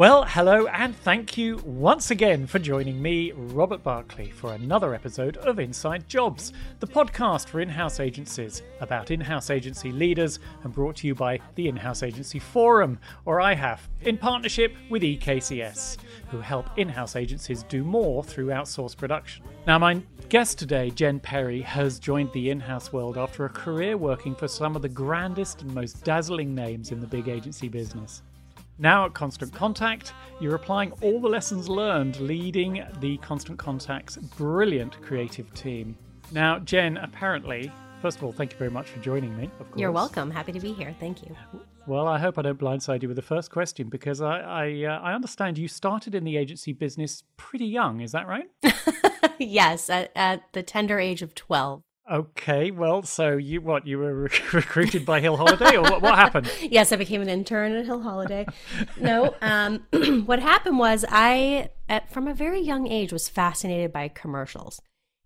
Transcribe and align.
Well, 0.00 0.24
hello, 0.24 0.66
and 0.68 0.96
thank 0.96 1.36
you 1.36 1.58
once 1.58 2.10
again 2.10 2.46
for 2.46 2.58
joining 2.58 3.02
me, 3.02 3.32
Robert 3.32 3.82
Barclay, 3.82 4.30
for 4.30 4.54
another 4.54 4.94
episode 4.94 5.36
of 5.36 5.58
Inside 5.58 6.08
Jobs, 6.08 6.54
the 6.78 6.86
podcast 6.86 7.48
for 7.48 7.60
in 7.60 7.68
house 7.68 8.00
agencies 8.00 8.62
about 8.80 9.10
in 9.10 9.20
house 9.20 9.50
agency 9.50 9.92
leaders 9.92 10.38
and 10.64 10.72
brought 10.72 10.96
to 10.96 11.06
you 11.06 11.14
by 11.14 11.38
the 11.54 11.68
In 11.68 11.76
House 11.76 12.02
Agency 12.02 12.38
Forum, 12.38 12.98
or 13.26 13.40
IHAF, 13.40 13.80
in 14.00 14.16
partnership 14.16 14.74
with 14.88 15.02
EKCS, 15.02 15.98
who 16.30 16.40
help 16.40 16.70
in 16.78 16.88
house 16.88 17.14
agencies 17.14 17.64
do 17.64 17.84
more 17.84 18.24
through 18.24 18.46
outsourced 18.46 18.96
production. 18.96 19.44
Now, 19.66 19.78
my 19.78 20.00
guest 20.30 20.58
today, 20.58 20.88
Jen 20.88 21.20
Perry, 21.20 21.60
has 21.60 21.98
joined 21.98 22.32
the 22.32 22.48
in 22.48 22.60
house 22.60 22.90
world 22.90 23.18
after 23.18 23.44
a 23.44 23.50
career 23.50 23.98
working 23.98 24.34
for 24.34 24.48
some 24.48 24.76
of 24.76 24.80
the 24.80 24.88
grandest 24.88 25.60
and 25.60 25.74
most 25.74 26.02
dazzling 26.04 26.54
names 26.54 26.90
in 26.90 27.00
the 27.00 27.06
big 27.06 27.28
agency 27.28 27.68
business. 27.68 28.22
Now 28.80 29.04
at 29.04 29.12
Constant 29.12 29.52
Contact, 29.52 30.14
you're 30.40 30.54
applying 30.54 30.92
all 31.02 31.20
the 31.20 31.28
lessons 31.28 31.68
learned 31.68 32.18
leading 32.18 32.82
the 33.00 33.18
Constant 33.18 33.58
Contact's 33.58 34.16
brilliant 34.16 34.98
creative 35.02 35.52
team. 35.52 35.98
Now, 36.32 36.60
Jen, 36.60 36.96
apparently, 36.96 37.70
first 38.00 38.16
of 38.16 38.24
all, 38.24 38.32
thank 38.32 38.52
you 38.52 38.58
very 38.58 38.70
much 38.70 38.88
for 38.88 38.98
joining 39.00 39.36
me. 39.36 39.50
Of 39.60 39.66
course. 39.66 39.78
You're 39.78 39.92
welcome. 39.92 40.30
Happy 40.30 40.52
to 40.52 40.60
be 40.60 40.72
here. 40.72 40.96
Thank 40.98 41.22
you. 41.22 41.36
Well, 41.86 42.08
I 42.08 42.18
hope 42.18 42.38
I 42.38 42.42
don't 42.42 42.58
blindside 42.58 43.02
you 43.02 43.08
with 43.08 43.16
the 43.16 43.22
first 43.22 43.50
question 43.50 43.90
because 43.90 44.22
I 44.22 44.40
I, 44.40 44.84
uh, 44.84 44.98
I 45.00 45.12
understand 45.12 45.58
you 45.58 45.68
started 45.68 46.14
in 46.14 46.24
the 46.24 46.38
agency 46.38 46.72
business 46.72 47.22
pretty 47.36 47.66
young. 47.66 48.00
Is 48.00 48.12
that 48.12 48.26
right? 48.26 48.48
yes, 49.38 49.90
at, 49.90 50.10
at 50.16 50.44
the 50.52 50.62
tender 50.62 50.98
age 50.98 51.20
of 51.20 51.34
12. 51.34 51.82
Okay, 52.10 52.72
well, 52.72 53.04
so 53.04 53.36
you 53.36 53.60
what 53.60 53.86
you 53.86 53.98
were 53.98 54.22
rec- 54.22 54.52
recruited 54.52 55.06
by 55.06 55.20
Hill 55.20 55.36
Holliday, 55.36 55.76
or 55.76 55.82
what, 55.82 56.02
what 56.02 56.16
happened? 56.16 56.50
yes, 56.60 56.90
I 56.90 56.96
became 56.96 57.22
an 57.22 57.28
intern 57.28 57.72
at 57.76 57.86
Hill 57.86 58.02
Holliday. 58.02 58.46
no, 59.00 59.36
um, 59.40 59.86
what 60.26 60.40
happened 60.40 60.78
was 60.78 61.04
I, 61.08 61.70
at, 61.88 62.12
from 62.12 62.26
a 62.26 62.34
very 62.34 62.60
young 62.60 62.88
age, 62.88 63.12
was 63.12 63.28
fascinated 63.28 63.92
by 63.92 64.08
commercials, 64.08 64.82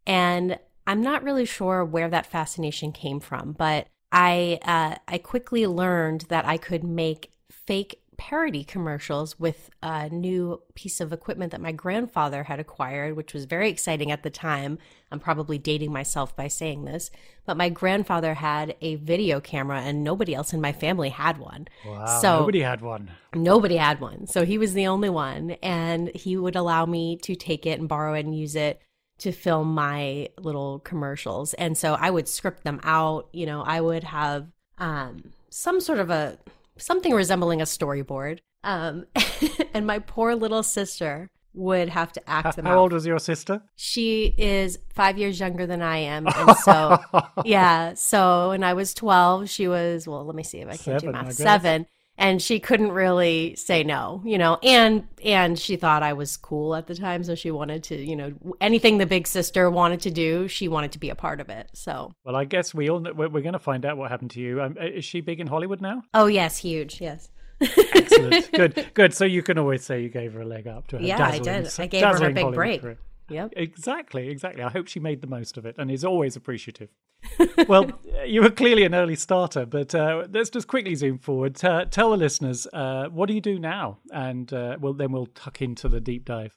and 0.07 0.59
I'm 0.87 1.01
not 1.01 1.23
really 1.23 1.47
sure 1.47 1.85
where 1.87 2.11
that 2.11 2.27
fascination 2.27 2.93
came 2.93 3.19
from, 3.19 3.53
but 3.53 3.89
I 4.13 4.59
uh, 4.63 4.97
I 5.09 5.19
quickly 5.19 5.67
learned 5.67 6.27
that 6.29 6.47
I 6.47 6.59
could 6.59 6.85
make 6.85 7.33
fake 7.51 8.03
parody 8.17 8.65
commercials 8.65 9.39
with 9.39 9.71
a 9.83 10.09
new 10.09 10.63
piece 10.75 11.01
of 11.01 11.13
equipment 11.13 11.53
that 11.53 11.61
my 11.61 11.73
grandfather 11.73 12.45
had 12.45 12.61
acquired, 12.61 13.17
which 13.17 13.35
was 13.35 13.45
very 13.45 13.69
exciting 13.69 14.11
at 14.11 14.23
the 14.23 14.31
time. 14.31 14.79
I'm 15.11 15.21
probably 15.21 15.59
dating 15.59 15.93
myself 15.93 16.35
by 16.35 16.49
saying 16.49 16.85
this, 16.85 17.11
but 17.47 17.57
my 17.57 17.69
grandfather 17.69 18.35
had 18.35 18.75
a 18.81 18.97
video 18.97 19.41
camera 19.41 19.81
and 19.81 20.03
nobody 20.03 20.35
else 20.35 20.53
in 20.53 20.61
my 20.61 20.73
family 20.73 21.11
had 21.11 21.39
one. 21.39 21.69
Wow, 21.87 22.21
so 22.21 22.39
nobody 22.41 22.61
had 22.61 22.81
one. 22.81 23.11
Nobody 23.35 23.77
had 23.77 24.01
one. 24.01 24.27
So 24.27 24.45
he 24.45 24.59
was 24.59 24.75
the 24.75 24.87
only 24.87 25.11
one. 25.11 25.53
And 25.63 26.09
he 26.15 26.37
would 26.37 26.57
allow 26.57 26.87
me 26.87 27.17
to 27.19 27.35
take 27.35 27.67
it 27.67 27.79
and 27.79 27.89
borrow 27.89 28.15
it 28.15 28.25
and 28.25 28.37
use 28.37 28.57
it 28.57 28.81
to 29.19 29.33
film 29.33 29.75
my 29.75 30.29
little 30.39 30.81
commercials. 30.81 31.55
And 31.55 31.79
so 31.79 31.95
I 31.95 32.11
would 32.11 32.29
script 32.29 32.65
them 32.65 32.81
out. 32.83 33.29
You 33.33 33.47
know, 33.47 33.63
I 33.63 33.81
would 33.81 34.05
have 34.05 34.49
um, 34.79 35.33
some 35.51 35.81
sort 35.81 36.01
of 36.01 36.11
a 36.11 36.39
something 36.79 37.13
resembling 37.13 37.61
a 37.61 37.65
storyboard. 37.65 38.41
Um, 38.63 39.07
and 39.75 39.87
my 39.87 39.99
poor 39.99 40.35
little 40.35 40.63
sister 40.63 41.31
would 41.53 41.89
have 41.89 42.13
to 42.13 42.29
act 42.29 42.47
how, 42.47 42.51
them 42.53 42.65
how 42.65 42.73
out. 42.73 42.79
old 42.79 42.93
was 42.93 43.07
your 43.07 43.19
sister? 43.19 43.63
She 43.77 44.35
is 44.37 44.79
five 44.93 45.19
years 45.19 45.39
younger 45.39 45.67
than 45.67 45.83
I 45.83 45.99
am. 45.99 46.27
And 46.37 46.57
so, 46.59 46.99
yeah. 47.45 47.95
So 47.95 48.51
when 48.51 48.65
I 48.65 48.75
was 48.75 48.93
12, 48.95 49.49
she 49.49 49.69
was, 49.69 50.09
well, 50.09 50.25
let 50.25 50.35
me 50.35 50.43
see 50.43 50.59
if 50.59 50.69
I 50.69 50.77
can 50.77 50.99
do 50.99 51.13
math, 51.13 51.35
seven 51.35 51.87
and 52.17 52.41
she 52.41 52.61
couldn't 52.61 52.93
really 52.93 53.55
say 53.57 53.83
no 53.83 54.23
you 54.25 54.39
know 54.39 54.59
and 54.63 55.07
and 55.25 55.59
she 55.59 55.77
thought 55.77 56.03
i 56.03 56.13
was 56.13 56.37
cool 56.37 56.75
at 56.75 56.87
the 56.87 56.95
time. 56.95 57.25
So 57.25 57.35
she 57.35 57.51
wanted 57.51 57.83
to 57.85 57.97
you 57.97 58.17
know 58.17 58.33
anything 58.61 58.99
the 58.99 59.07
big 59.07 59.27
sister 59.27 59.71
wanted 59.71 60.01
to 60.03 60.11
do 60.11 60.49
she 60.49 60.69
wanted 60.69 60.93
to 60.93 60.99
be 60.99 61.11
a 61.11 61.15
part 61.15 61.41
of 61.41 61.49
it. 61.49 61.69
So. 61.73 62.13
Well 62.25 62.37
i 62.37 62.45
guess 62.45 62.75
we 62.75 62.91
all 62.91 63.01
we're, 63.01 63.29
we're 63.29 63.43
going 63.43 63.55
to 63.55 63.59
find 63.59 63.85
out 63.85 63.97
what 63.97 64.11
happened 64.11 64.31
to 64.33 64.41
you. 64.41 64.63
Um, 64.63 64.77
is 64.79 65.05
she 65.05 65.21
big 65.21 65.41
in 65.41 65.47
hollywood 65.47 65.81
now? 65.81 66.03
Oh 66.13 66.27
yes 66.27 66.59
huge 66.59 67.01
yes. 67.01 67.31
Excellent. 67.61 68.53
Good 68.53 68.91
good. 68.95 69.15
So 69.15 69.25
you 69.25 69.43
can 69.43 69.59
always 69.59 69.85
say 69.85 70.03
you 70.03 70.09
gave 70.09 70.33
her 70.35 70.43
a 70.43 70.47
leg 70.47 70.67
up 70.67 70.89
to 70.89 70.99
her 70.99 71.03
yeah 71.03 71.25
i 71.27 71.39
did. 71.39 71.69
i 71.79 71.87
gave 71.87 72.03
her 72.03 72.17
a 72.17 72.21
big 72.21 72.37
hollywood 72.37 72.55
break. 72.55 72.81
career. 72.81 72.99
Yep. 73.29 73.55
Exactly, 73.57 74.29
exactly. 74.29 74.63
I 74.63 74.71
hope 74.71 74.87
she 74.87 75.01
made 75.01 75.23
the 75.23 75.27
most 75.27 75.57
of 75.57 75.65
it 75.65 75.77
and 75.79 75.91
is 75.91 76.05
always 76.05 76.37
appreciative. 76.37 76.91
well, 77.69 77.91
you 78.27 78.43
were 78.43 78.51
clearly 78.51 78.85
an 78.85 78.95
early 78.95 79.17
starter, 79.17 79.67
but 79.67 79.95
uh, 79.95 80.27
let's 80.31 80.51
just 80.51 80.69
quickly 80.69 80.95
zoom 80.95 81.19
forward. 81.19 81.63
Uh, 81.65 81.85
tell 81.85 82.11
the 82.11 82.17
listeners, 82.17 82.67
uh, 82.73 83.09
what 83.09 83.27
do 83.27 83.35
you 83.35 83.41
do 83.41 83.59
now? 83.59 83.99
And 84.13 84.53
uh, 84.53 84.77
well, 84.81 84.93
then 84.93 85.13
we'll 85.13 85.27
tuck 85.27 85.63
into 85.63 85.89
the 85.89 86.01
deep 86.01 86.25
dive. 86.25 86.57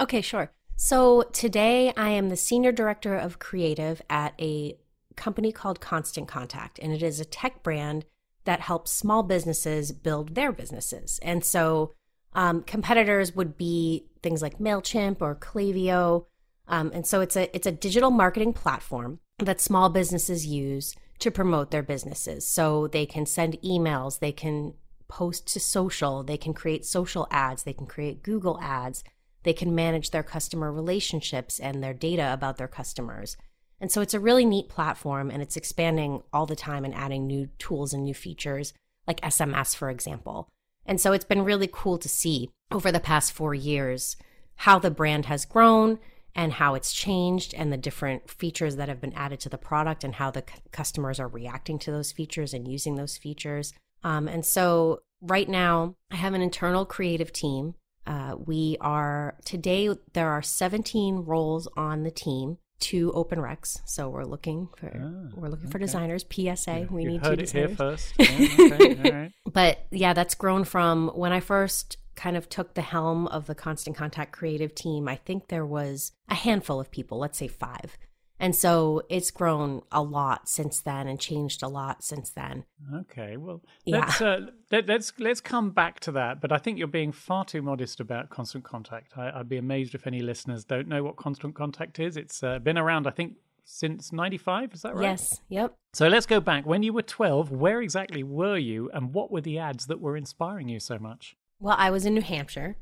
Okay, 0.00 0.20
sure. 0.20 0.52
So 0.76 1.22
today 1.32 1.92
I 1.96 2.10
am 2.10 2.28
the 2.28 2.36
Senior 2.36 2.72
Director 2.72 3.16
of 3.16 3.38
Creative 3.38 4.00
at 4.08 4.34
a 4.40 4.78
company 5.16 5.50
called 5.50 5.80
Constant 5.80 6.28
Contact, 6.28 6.78
and 6.78 6.92
it 6.92 7.02
is 7.02 7.18
a 7.18 7.24
tech 7.24 7.62
brand 7.62 8.04
that 8.44 8.60
helps 8.60 8.92
small 8.92 9.22
businesses 9.22 9.90
build 9.92 10.34
their 10.34 10.52
businesses. 10.52 11.18
And 11.22 11.44
so 11.44 11.94
um, 12.32 12.62
competitors 12.62 13.34
would 13.34 13.58
be 13.58 14.06
things 14.22 14.40
like 14.40 14.58
Mailchimp 14.58 15.20
or 15.20 15.34
Klaviyo, 15.34 16.26
um, 16.68 16.90
and 16.94 17.06
so 17.06 17.20
it's 17.20 17.34
a 17.34 17.54
it's 17.56 17.66
a 17.66 17.72
digital 17.72 18.10
marketing 18.10 18.52
platform 18.52 19.18
that 19.38 19.60
small 19.60 19.88
businesses 19.88 20.46
use 20.46 20.94
to 21.20 21.30
promote 21.30 21.70
their 21.70 21.82
businesses. 21.82 22.46
So 22.46 22.86
they 22.88 23.06
can 23.06 23.26
send 23.26 23.60
emails, 23.62 24.18
they 24.18 24.32
can 24.32 24.74
post 25.08 25.46
to 25.52 25.60
social, 25.60 26.22
they 26.22 26.36
can 26.36 26.54
create 26.54 26.84
social 26.84 27.26
ads, 27.30 27.62
they 27.62 27.72
can 27.72 27.86
create 27.86 28.22
Google 28.22 28.58
ads, 28.60 29.02
they 29.42 29.52
can 29.52 29.74
manage 29.74 30.10
their 30.10 30.22
customer 30.22 30.72
relationships 30.72 31.58
and 31.58 31.82
their 31.82 31.94
data 31.94 32.32
about 32.32 32.58
their 32.58 32.68
customers. 32.68 33.36
And 33.80 33.90
so 33.90 34.00
it's 34.00 34.14
a 34.14 34.20
really 34.20 34.44
neat 34.44 34.68
platform 34.68 35.30
and 35.30 35.40
it's 35.40 35.56
expanding 35.56 36.22
all 36.32 36.46
the 36.46 36.56
time 36.56 36.84
and 36.84 36.94
adding 36.94 37.26
new 37.26 37.48
tools 37.58 37.92
and 37.92 38.04
new 38.04 38.14
features 38.14 38.74
like 39.06 39.20
SMS, 39.20 39.74
for 39.74 39.88
example. 39.88 40.48
And 40.84 41.00
so 41.00 41.12
it's 41.12 41.24
been 41.24 41.44
really 41.44 41.68
cool 41.70 41.98
to 41.98 42.08
see 42.08 42.50
over 42.72 42.90
the 42.90 43.00
past 43.00 43.32
four 43.32 43.54
years 43.54 44.16
how 44.56 44.78
the 44.78 44.90
brand 44.90 45.26
has 45.26 45.44
grown 45.44 45.98
and 46.34 46.52
how 46.52 46.74
it's 46.74 46.92
changed 46.92 47.54
and 47.54 47.72
the 47.72 47.76
different 47.76 48.30
features 48.30 48.76
that 48.76 48.88
have 48.88 49.00
been 49.00 49.12
added 49.14 49.40
to 49.40 49.48
the 49.48 49.58
product 49.58 50.04
and 50.04 50.14
how 50.14 50.30
the 50.30 50.44
c- 50.48 50.60
customers 50.72 51.18
are 51.18 51.28
reacting 51.28 51.78
to 51.80 51.90
those 51.90 52.12
features 52.12 52.54
and 52.54 52.68
using 52.68 52.96
those 52.96 53.16
features. 53.16 53.72
Um, 54.04 54.28
and 54.28 54.44
so 54.46 55.00
right 55.20 55.48
now, 55.48 55.96
I 56.10 56.16
have 56.16 56.34
an 56.34 56.42
internal 56.42 56.84
creative 56.84 57.32
team. 57.32 57.74
Uh, 58.06 58.36
we 58.38 58.76
are 58.80 59.36
today, 59.44 59.88
there 60.12 60.30
are 60.30 60.42
17 60.42 61.24
roles 61.24 61.68
on 61.76 62.04
the 62.04 62.10
team 62.10 62.58
two 62.80 63.12
open 63.12 63.38
recs. 63.38 63.80
So 63.86 64.08
we're 64.08 64.24
looking 64.24 64.68
for 64.76 64.86
ah, 64.86 65.34
we're 65.34 65.48
looking 65.48 65.66
okay. 65.66 65.72
for 65.72 65.78
designers. 65.78 66.24
PSA, 66.30 66.86
we 66.90 67.02
you 67.02 67.08
need 67.10 67.24
heard 67.24 67.38
two 67.38 67.44
it. 67.44 67.50
Here 67.50 67.68
first. 67.68 68.12
Yeah, 68.18 68.74
okay. 68.74 69.32
but 69.52 69.86
yeah, 69.90 70.12
that's 70.12 70.34
grown 70.34 70.64
from 70.64 71.08
when 71.08 71.32
I 71.32 71.40
first 71.40 71.96
kind 72.18 72.36
of 72.36 72.48
took 72.48 72.74
the 72.74 72.82
helm 72.82 73.28
of 73.28 73.46
the 73.46 73.54
Constant 73.54 73.96
Contact 73.96 74.32
creative 74.32 74.74
team. 74.74 75.08
I 75.08 75.14
think 75.16 75.48
there 75.48 75.64
was 75.64 76.12
a 76.28 76.34
handful 76.34 76.80
of 76.80 76.90
people, 76.90 77.18
let's 77.18 77.38
say 77.38 77.46
five. 77.48 77.96
And 78.40 78.54
so 78.54 79.02
it's 79.08 79.30
grown 79.30 79.82
a 79.90 80.02
lot 80.02 80.48
since 80.48 80.80
then 80.80 81.08
and 81.08 81.18
changed 81.18 81.62
a 81.62 81.68
lot 81.68 82.04
since 82.04 82.30
then. 82.30 82.64
Okay, 82.94 83.36
well, 83.36 83.62
let's, 83.86 84.20
yeah. 84.20 84.26
uh, 84.26 84.40
let, 84.70 84.84
us 84.84 84.88
let's, 84.88 85.12
let's 85.18 85.40
come 85.40 85.70
back 85.70 86.00
to 86.00 86.12
that. 86.12 86.40
But 86.40 86.52
I 86.52 86.58
think 86.58 86.78
you're 86.78 86.86
being 86.86 87.12
far 87.12 87.44
too 87.44 87.62
modest 87.62 88.00
about 88.00 88.30
Constant 88.30 88.64
Contact. 88.64 89.16
I, 89.16 89.38
would 89.38 89.48
be 89.48 89.56
amazed 89.56 89.94
if 89.94 90.06
any 90.06 90.20
listeners 90.20 90.64
don't 90.64 90.88
know 90.88 91.02
what 91.02 91.16
Constant 91.16 91.54
Contact 91.54 91.98
is. 91.98 92.16
It's 92.16 92.42
uh, 92.42 92.58
been 92.58 92.78
around, 92.78 93.06
I 93.06 93.10
think, 93.10 93.34
since 93.70 94.14
95 94.14 94.72
is 94.72 94.80
that 94.80 94.94
right 94.94 95.02
yes 95.02 95.42
yep 95.50 95.74
so 95.92 96.08
let's 96.08 96.24
go 96.24 96.40
back 96.40 96.64
when 96.64 96.82
you 96.82 96.90
were 96.90 97.02
12 97.02 97.50
where 97.50 97.82
exactly 97.82 98.22
were 98.22 98.56
you 98.56 98.90
and 98.94 99.12
what 99.12 99.30
were 99.30 99.42
the 99.42 99.58
ads 99.58 99.88
that 99.88 100.00
were 100.00 100.16
inspiring 100.16 100.70
you 100.70 100.80
so 100.80 100.98
much 100.98 101.36
well 101.60 101.76
i 101.78 101.90
was 101.90 102.04
in 102.04 102.14
new 102.14 102.20
hampshire 102.20 102.76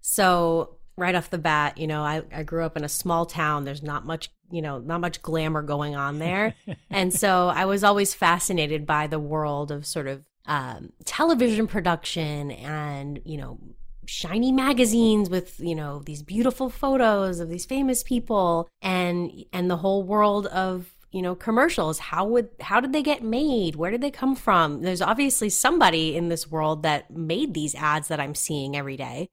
so 0.00 0.76
right 0.96 1.14
off 1.14 1.30
the 1.30 1.38
bat, 1.38 1.78
you 1.78 1.86
know, 1.86 2.02
I, 2.02 2.22
I 2.32 2.42
grew 2.42 2.64
up 2.64 2.76
in 2.76 2.84
a 2.84 2.88
small 2.88 3.26
town. 3.26 3.64
There's 3.64 3.82
not 3.82 4.06
much, 4.06 4.30
you 4.50 4.62
know, 4.62 4.78
not 4.78 5.00
much 5.00 5.20
glamour 5.22 5.62
going 5.62 5.94
on 5.94 6.18
there. 6.18 6.54
and 6.90 7.12
so 7.12 7.48
I 7.48 7.66
was 7.66 7.84
always 7.84 8.14
fascinated 8.14 8.86
by 8.86 9.06
the 9.06 9.18
world 9.18 9.70
of 9.70 9.86
sort 9.86 10.06
of 10.06 10.24
um, 10.46 10.92
television 11.04 11.66
production 11.66 12.50
and, 12.50 13.20
you 13.24 13.36
know, 13.36 13.58
shiny 14.08 14.52
magazines 14.52 15.28
with 15.28 15.58
you 15.58 15.74
know 15.74 16.00
these 16.06 16.22
beautiful 16.22 16.70
photos 16.70 17.40
of 17.40 17.48
these 17.48 17.66
famous 17.66 18.04
people 18.04 18.68
and 18.80 19.32
and 19.52 19.68
the 19.68 19.78
whole 19.78 20.04
world 20.04 20.46
of 20.46 20.95
you 21.16 21.22
know 21.22 21.34
commercials 21.34 21.98
how 21.98 22.26
would 22.26 22.50
how 22.60 22.78
did 22.78 22.92
they 22.92 23.02
get 23.02 23.22
made 23.22 23.76
where 23.76 23.90
did 23.90 24.02
they 24.02 24.10
come 24.10 24.36
from 24.36 24.82
there's 24.82 25.00
obviously 25.00 25.48
somebody 25.48 26.14
in 26.14 26.28
this 26.28 26.50
world 26.50 26.82
that 26.82 27.10
made 27.10 27.54
these 27.54 27.74
ads 27.74 28.08
that 28.08 28.20
i'm 28.20 28.34
seeing 28.34 28.76
every 28.76 28.96
day 28.96 29.28